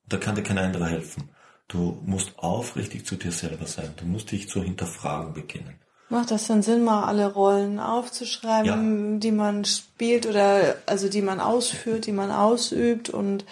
Da 0.08 0.18
kann 0.18 0.36
dir 0.36 0.44
kein 0.44 0.58
anderer 0.58 0.88
helfen. 0.88 1.30
Du 1.68 1.98
musst 2.06 2.38
aufrichtig 2.38 3.06
zu 3.06 3.16
dir 3.16 3.32
selber 3.32 3.66
sein. 3.66 3.94
Du 3.96 4.06
musst 4.06 4.32
dich 4.32 4.50
zu 4.50 4.62
hinterfragen 4.62 5.34
beginnen. 5.34 5.80
Macht 6.10 6.32
das 6.32 6.48
dann 6.48 6.62
Sinn, 6.62 6.84
mal 6.84 7.06
alle 7.06 7.32
Rollen 7.34 7.80
aufzuschreiben, 7.80 9.14
ja. 9.14 9.20
die 9.20 9.32
man 9.32 9.66
spielt 9.66 10.28
oder 10.28 10.76
also 10.86 11.10
die 11.10 11.22
man 11.22 11.40
ausführt, 11.40 12.06
die 12.06 12.12
man 12.12 12.30
ausübt 12.30 13.10
und 13.10 13.46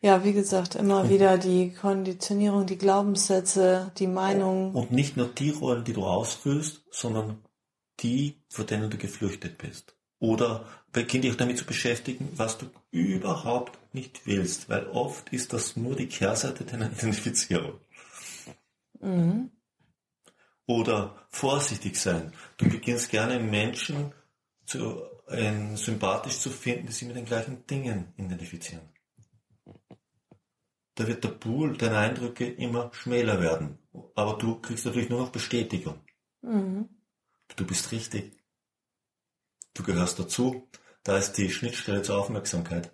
ja, 0.00 0.24
wie 0.24 0.32
gesagt, 0.32 0.76
immer 0.76 1.10
wieder 1.10 1.38
die 1.38 1.72
Konditionierung, 1.72 2.66
die 2.66 2.78
Glaubenssätze, 2.78 3.90
die 3.98 4.06
Meinungen. 4.06 4.72
Und 4.72 4.92
nicht 4.92 5.16
nur 5.16 5.26
die 5.26 5.50
Rollen, 5.50 5.82
die 5.84 5.92
du 5.92 6.04
ausführst, 6.04 6.82
sondern 6.92 7.44
die, 8.00 8.40
vor 8.48 8.64
denen 8.64 8.90
du 8.90 8.96
geflüchtet 8.96 9.58
bist. 9.58 9.97
Oder 10.18 10.66
beginn 10.92 11.22
dich 11.22 11.32
auch 11.32 11.36
damit 11.36 11.58
zu 11.58 11.64
beschäftigen, 11.64 12.28
was 12.36 12.58
du 12.58 12.66
überhaupt 12.90 13.78
nicht 13.94 14.26
willst, 14.26 14.68
weil 14.68 14.86
oft 14.88 15.32
ist 15.32 15.52
das 15.52 15.76
nur 15.76 15.94
die 15.96 16.08
Kehrseite 16.08 16.64
deiner 16.64 16.86
Identifizierung. 16.92 17.80
Mhm. 19.00 19.50
Oder 20.66 21.26
vorsichtig 21.30 21.96
sein. 21.96 22.32
Du 22.56 22.68
beginnst 22.68 23.10
gerne 23.10 23.38
Menschen 23.38 24.12
zu, 24.66 25.02
äh, 25.28 25.76
sympathisch 25.76 26.38
zu 26.38 26.50
finden, 26.50 26.86
die 26.86 26.92
sich 26.92 27.06
mit 27.08 27.16
den 27.16 27.24
gleichen 27.24 27.66
Dingen 27.66 28.12
identifizieren 28.16 28.82
da 30.98 31.06
wird 31.06 31.22
der 31.22 31.28
Pool 31.28 31.76
deiner 31.76 31.98
Eindrücke 31.98 32.44
immer 32.44 32.90
schmäler 32.92 33.40
werden. 33.40 33.78
Aber 34.16 34.36
du 34.36 34.60
kriegst 34.60 34.84
natürlich 34.84 35.08
nur 35.08 35.20
noch 35.20 35.30
Bestätigung. 35.30 36.00
Mhm. 36.42 36.88
Du 37.54 37.64
bist 37.64 37.92
richtig. 37.92 38.36
Du 39.78 39.84
gehörst 39.84 40.18
dazu. 40.18 40.68
Da 41.04 41.16
ist 41.16 41.34
die 41.34 41.50
Schnittstelle 41.50 42.02
zur 42.02 42.18
Aufmerksamkeit. 42.18 42.90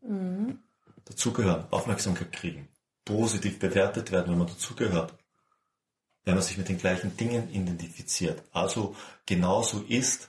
Mhm. 0.00 0.58
Dazugehören, 1.04 1.66
Aufmerksamkeit 1.70 2.32
kriegen, 2.32 2.68
positiv 3.04 3.60
bewertet 3.60 4.10
werden, 4.10 4.32
wenn 4.32 4.38
man 4.38 4.48
dazugehört. 4.48 5.14
Wenn 6.24 6.34
man 6.34 6.42
sich 6.42 6.58
mit 6.58 6.68
den 6.68 6.78
gleichen 6.78 7.16
Dingen 7.16 7.48
identifiziert. 7.50 8.42
Also 8.50 8.96
genauso 9.26 9.82
ist, 9.82 10.28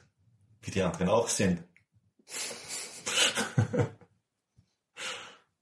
wie 0.62 0.70
die 0.70 0.84
anderen 0.84 1.10
auch 1.10 1.28
sind. 1.28 1.64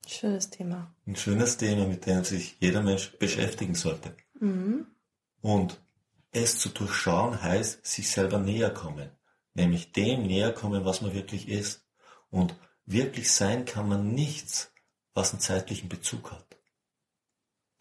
Schönes 0.07 0.49
Thema. 0.49 0.93
Ein 1.05 1.15
schönes 1.15 1.55
Thema, 1.55 1.87
mit 1.87 2.05
dem 2.05 2.25
sich 2.25 2.57
jeder 2.59 2.83
Mensch 2.83 3.17
beschäftigen 3.17 3.75
sollte. 3.75 4.13
Mhm. 4.41 4.87
Und 5.39 5.79
es 6.31 6.59
zu 6.59 6.67
durchschauen 6.67 7.41
heißt, 7.41 7.85
sich 7.85 8.11
selber 8.11 8.39
näher 8.39 8.71
kommen. 8.71 9.16
Nämlich 9.57 9.91
dem 9.91 10.27
näher 10.27 10.53
kommen, 10.53 10.85
was 10.85 11.01
man 11.01 11.15
wirklich 11.15 11.49
ist. 11.49 11.83
Und 12.29 12.55
wirklich 12.85 13.31
sein 13.31 13.65
kann 13.65 13.89
man 13.89 14.13
nichts, 14.13 14.71
was 15.15 15.31
einen 15.31 15.41
zeitlichen 15.41 15.89
Bezug 15.89 16.31
hat. 16.31 16.57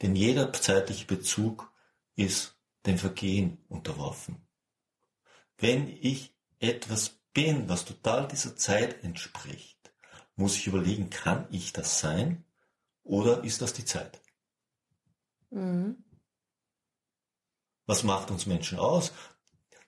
Denn 0.00 0.16
jeder 0.16 0.50
zeitliche 0.54 1.04
Bezug 1.04 1.71
ist 2.15 2.56
dem 2.86 2.97
Vergehen 2.97 3.58
unterworfen. 3.69 4.49
Wenn 5.58 5.89
ich 5.89 6.34
etwas 6.60 7.10
bin, 7.34 7.69
was 7.69 7.84
total 7.84 8.26
dieser 8.26 8.56
Zeit 8.56 9.04
entspricht, 9.04 9.93
muss 10.34 10.56
ich 10.56 10.67
überlegen, 10.67 11.10
kann 11.10 11.47
ich 11.50 11.75
das 11.75 12.00
sein 12.00 12.47
oder 13.02 13.45
ist 13.45 13.60
das 13.60 13.75
die 13.75 13.84
Zeit? 13.84 14.23
Mhm. 15.50 16.02
Was 17.84 18.02
macht 18.02 18.30
uns 18.30 18.47
Menschen 18.47 18.78
aus? 18.78 19.12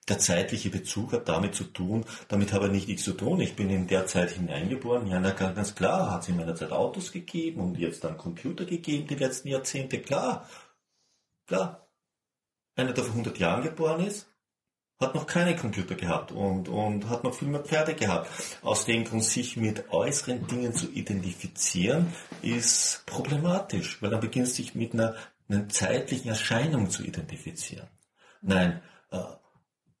Der 0.09 0.17
zeitliche 0.17 0.71
Bezug 0.71 1.13
hat 1.13 1.29
damit 1.29 1.53
zu 1.53 1.65
tun, 1.65 2.03
damit 2.27 2.51
habe 2.51 2.69
nicht 2.69 2.89
ich 2.89 2.99
zu 2.99 3.13
tun. 3.13 3.39
Ich 3.39 3.55
bin 3.55 3.69
in 3.69 3.85
der 3.85 4.07
Zeit 4.07 4.31
hineingeboren. 4.31 5.07
Ja, 5.07 5.19
na, 5.19 5.31
ganz 5.31 5.75
klar, 5.75 6.11
hat 6.11 6.23
es 6.23 6.29
in 6.29 6.37
meiner 6.37 6.55
Zeit 6.55 6.71
Autos 6.71 7.11
gegeben 7.11 7.61
und 7.61 7.77
jetzt 7.77 8.03
dann 8.03 8.17
Computer 8.17 8.65
gegeben, 8.65 9.07
die 9.07 9.15
letzten 9.15 9.49
Jahrzehnte. 9.49 10.01
Klar, 10.01 10.49
klar. 11.45 11.87
Einer, 12.75 12.93
der 12.93 13.03
vor 13.03 13.11
100 13.11 13.37
Jahren 13.37 13.61
geboren 13.61 14.05
ist, 14.05 14.29
hat 14.99 15.15
noch 15.15 15.27
keine 15.27 15.55
Computer 15.55 15.95
gehabt 15.95 16.31
und, 16.31 16.67
und 16.67 17.07
hat 17.07 17.23
noch 17.23 17.33
viel 17.33 17.47
mehr 17.47 17.63
Pferde 17.63 17.93
gehabt. 17.93 18.29
Aus 18.61 18.85
dem 18.85 19.05
Grund, 19.05 19.23
sich 19.23 19.55
mit 19.55 19.91
äußeren 19.91 20.47
Dingen 20.47 20.73
zu 20.73 20.89
identifizieren, 20.89 22.13
ist 22.41 23.03
problematisch, 23.05 24.01
weil 24.01 24.09
dann 24.09 24.19
beginnt 24.19 24.49
sich 24.49 24.75
mit 24.75 24.93
einer, 24.93 25.15
einer 25.47 25.69
zeitlichen 25.69 26.29
Erscheinung 26.29 26.89
zu 26.89 27.03
identifizieren. 27.03 27.87
Nein, 28.41 28.81
äh, 29.11 29.19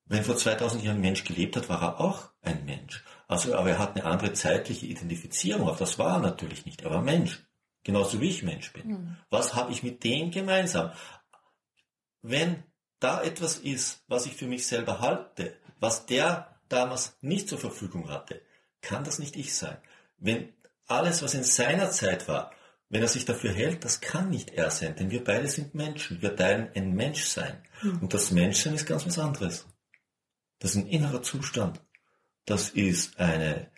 wenn 0.09 0.23
vor 0.23 0.35
2000 0.35 0.83
Jahren 0.83 0.97
ein 0.97 1.01
Mensch 1.01 1.23
gelebt 1.23 1.55
hat, 1.55 1.69
war 1.69 1.81
er 1.81 1.99
auch 2.01 2.29
ein 2.41 2.65
Mensch. 2.65 3.03
Also, 3.27 3.55
aber 3.55 3.69
er 3.69 3.79
hat 3.79 3.95
eine 3.95 4.05
andere 4.05 4.33
zeitliche 4.33 4.87
Identifizierung. 4.87 5.69
Auch 5.69 5.77
das 5.77 5.99
war 5.99 6.15
er 6.15 6.19
natürlich 6.19 6.65
nicht. 6.65 6.81
Er 6.81 6.89
war 6.89 7.01
Mensch. 7.01 7.45
Genauso 7.83 8.19
wie 8.19 8.29
ich 8.29 8.43
Mensch 8.43 8.73
bin. 8.73 8.87
Mhm. 8.87 9.17
Was 9.29 9.53
habe 9.53 9.71
ich 9.71 9.83
mit 9.83 10.03
dem 10.03 10.31
gemeinsam? 10.31 10.91
Wenn 12.21 12.63
da 12.99 13.21
etwas 13.21 13.57
ist, 13.57 14.03
was 14.07 14.25
ich 14.25 14.33
für 14.35 14.47
mich 14.47 14.67
selber 14.67 14.99
halte, 14.99 15.55
was 15.79 16.07
der 16.07 16.59
damals 16.67 17.17
nicht 17.21 17.47
zur 17.47 17.59
Verfügung 17.59 18.09
hatte, 18.09 18.41
kann 18.81 19.03
das 19.03 19.19
nicht 19.19 19.35
ich 19.35 19.55
sein. 19.55 19.77
Wenn 20.17 20.51
alles, 20.87 21.21
was 21.21 21.35
in 21.35 21.43
seiner 21.43 21.91
Zeit 21.91 22.27
war, 22.27 22.51
wenn 22.89 23.03
er 23.03 23.07
sich 23.07 23.25
dafür 23.25 23.53
hält, 23.53 23.85
das 23.85 24.01
kann 24.01 24.29
nicht 24.29 24.49
er 24.49 24.71
sein, 24.71 24.95
denn 24.95 25.11
wir 25.11 25.23
beide 25.23 25.47
sind 25.47 25.75
Menschen. 25.75 26.21
Wir 26.23 26.35
teilen 26.35 26.69
ein 26.75 26.93
Menschsein. 26.93 27.63
Mhm. 27.83 27.99
Und 28.01 28.13
das 28.15 28.31
Menschsein 28.31 28.73
ist 28.73 28.87
ganz 28.87 29.05
was 29.05 29.19
anderes. 29.19 29.67
Das 30.59 30.71
ist 30.71 30.77
ein 30.77 30.87
innerer 30.87 31.21
Zustand. 31.21 31.81
Das 32.45 32.69
ist 32.69 33.19
eine 33.19 33.71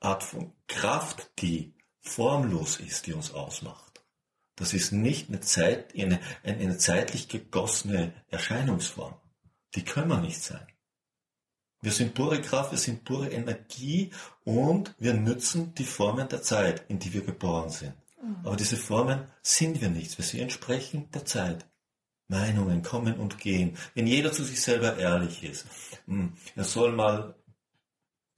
Art 0.00 0.22
von 0.22 0.52
Kraft, 0.66 1.30
die 1.40 1.74
formlos 2.00 2.80
ist, 2.80 3.06
die 3.06 3.12
uns 3.12 3.32
ausmacht. 3.32 4.02
Das 4.56 4.74
ist 4.74 4.92
nicht 4.92 5.28
eine, 5.28 5.40
Zeit, 5.40 5.94
eine, 5.94 6.20
eine 6.42 6.78
zeitlich 6.78 7.28
gegossene 7.28 8.12
Erscheinungsform. 8.28 9.14
Die 9.74 9.84
können 9.84 10.08
wir 10.08 10.20
nicht 10.20 10.42
sein. 10.42 10.66
Wir 11.80 11.92
sind 11.92 12.14
pure 12.14 12.40
Kraft, 12.40 12.72
wir 12.72 12.78
sind 12.78 13.04
pure 13.04 13.30
Energie 13.30 14.10
und 14.44 14.94
wir 14.98 15.14
nützen 15.14 15.74
die 15.74 15.84
Formen 15.84 16.28
der 16.28 16.42
Zeit, 16.42 16.84
in 16.88 16.98
die 16.98 17.12
wir 17.12 17.22
geboren 17.22 17.70
sind. 17.70 17.94
Mhm. 18.20 18.38
Aber 18.44 18.56
diese 18.56 18.76
Formen 18.76 19.26
sind 19.42 19.80
wir 19.80 19.88
nichts, 19.88 20.18
weil 20.18 20.26
sie 20.26 20.40
entsprechen 20.40 21.08
der 21.12 21.24
Zeit. 21.24 21.66
Meinungen 22.28 22.82
kommen 22.82 23.14
und 23.14 23.38
gehen. 23.38 23.76
Wenn 23.94 24.06
jeder 24.06 24.32
zu 24.32 24.44
sich 24.44 24.60
selber 24.60 24.96
ehrlich 24.98 25.42
ist, 25.42 25.66
hm, 26.06 26.34
er 26.54 26.64
soll 26.64 26.92
mal 26.92 27.34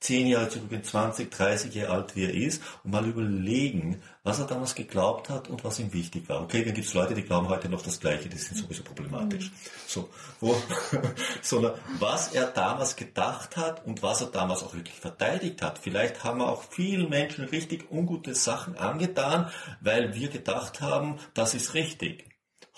zehn 0.00 0.26
Jahre 0.26 0.48
zurück, 0.48 0.70
20, 0.82 1.30
30 1.30 1.74
Jahre 1.74 1.92
alt 1.92 2.16
wie 2.16 2.24
er 2.24 2.34
ist 2.34 2.62
und 2.84 2.90
mal 2.90 3.06
überlegen, 3.06 4.00
was 4.22 4.38
er 4.38 4.46
damals 4.46 4.74
geglaubt 4.74 5.28
hat 5.28 5.48
und 5.48 5.62
was 5.62 5.78
ihm 5.78 5.92
wichtig 5.92 6.28
war. 6.28 6.40
Okay, 6.40 6.64
dann 6.64 6.72
gibt 6.72 6.86
es 6.86 6.94
Leute, 6.94 7.14
die 7.14 7.22
glauben 7.22 7.48
heute 7.48 7.68
noch 7.68 7.82
das 7.82 8.00
Gleiche, 8.00 8.28
die 8.28 8.38
sind 8.38 8.56
sowieso 8.56 8.82
problematisch. 8.82 9.50
Mhm. 9.50 9.54
So, 9.86 10.08
wo, 10.40 10.56
sondern 11.42 11.74
was 11.98 12.32
er 12.32 12.46
damals 12.46 12.96
gedacht 12.96 13.58
hat 13.58 13.84
und 13.84 14.02
was 14.02 14.22
er 14.22 14.28
damals 14.28 14.62
auch 14.62 14.74
wirklich 14.74 14.98
verteidigt 14.98 15.60
hat. 15.60 15.78
Vielleicht 15.78 16.24
haben 16.24 16.38
wir 16.38 16.48
auch 16.48 16.62
vielen 16.62 17.10
Menschen 17.10 17.44
richtig 17.44 17.90
ungute 17.90 18.34
Sachen 18.34 18.78
angetan, 18.78 19.50
weil 19.82 20.14
wir 20.14 20.28
gedacht 20.28 20.80
haben, 20.80 21.18
das 21.34 21.52
ist 21.54 21.74
richtig. 21.74 22.29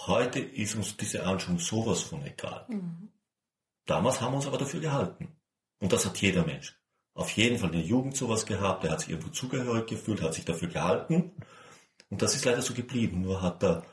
Heute 0.06 0.40
ist 0.40 0.74
uns 0.74 0.96
diese 0.96 1.24
Anschauung 1.24 1.58
sowas 1.58 2.02
von 2.02 2.24
egal. 2.24 2.66
Mhm. 2.68 3.08
Damals 3.86 4.20
haben 4.20 4.32
wir 4.32 4.36
uns 4.36 4.46
aber 4.46 4.58
dafür 4.58 4.80
gehalten. 4.80 5.28
Und 5.80 5.92
das 5.92 6.06
hat 6.06 6.18
jeder 6.18 6.44
Mensch 6.44 6.76
auf 7.14 7.30
jeden 7.32 7.58
Fall 7.58 7.70
in 7.70 7.78
der 7.78 7.86
Jugend 7.86 8.16
sowas 8.16 8.46
gehabt, 8.46 8.84
er 8.84 8.92
hat 8.92 9.00
sich 9.00 9.10
irgendwo 9.10 9.30
zugehörig 9.30 9.86
gefühlt, 9.86 10.22
hat 10.22 10.34
sich 10.34 10.44
dafür 10.44 10.68
gehalten. 10.68 11.32
Und 12.10 12.22
das 12.22 12.34
ist 12.34 12.44
leider 12.44 12.62
so 12.62 12.74
geblieben, 12.74 13.22
nur 13.22 13.42
hat 13.42 13.62
er 13.62 13.84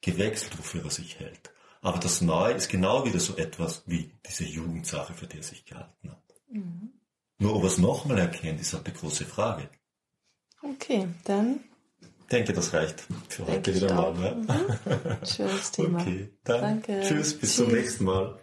gewechselt, 0.00 0.58
wofür 0.58 0.84
er 0.84 0.90
sich 0.90 1.18
hält. 1.18 1.52
Aber 1.80 1.98
das 1.98 2.20
Neue 2.20 2.54
ist 2.54 2.68
genau 2.68 3.04
wieder 3.04 3.20
so 3.20 3.36
etwas 3.36 3.82
wie 3.86 4.12
diese 4.28 4.44
Jugendsache, 4.44 5.14
für 5.14 5.26
die 5.26 5.38
er 5.38 5.42
sich 5.42 5.64
gehalten 5.64 6.10
hat. 6.10 6.22
Mhm. 6.48 6.92
Nur 7.38 7.56
ob 7.56 7.62
er 7.62 7.68
es 7.68 7.78
nochmal 7.78 8.18
erkennt, 8.18 8.60
ist 8.60 8.72
halt 8.72 8.86
die 8.86 8.92
große 8.92 9.24
Frage. 9.24 9.68
Okay, 10.62 11.08
dann. 11.24 11.60
Ich 12.26 12.30
denke, 12.30 12.52
das 12.54 12.72
reicht 12.72 13.04
für 13.28 13.46
heute 13.46 13.74
wieder 13.74 13.94
mal. 13.94 14.14
Ja? 14.22 14.34
Mhm. 14.34 15.26
Schönes 15.26 15.70
Thema. 15.72 16.00
Okay, 16.00 16.30
dann 16.44 16.60
Danke. 16.82 17.00
tschüss, 17.02 17.38
bis 17.38 17.54
Tschüss. 17.54 17.56
zum 17.56 17.72
nächsten 17.72 18.04
Mal. 18.04 18.38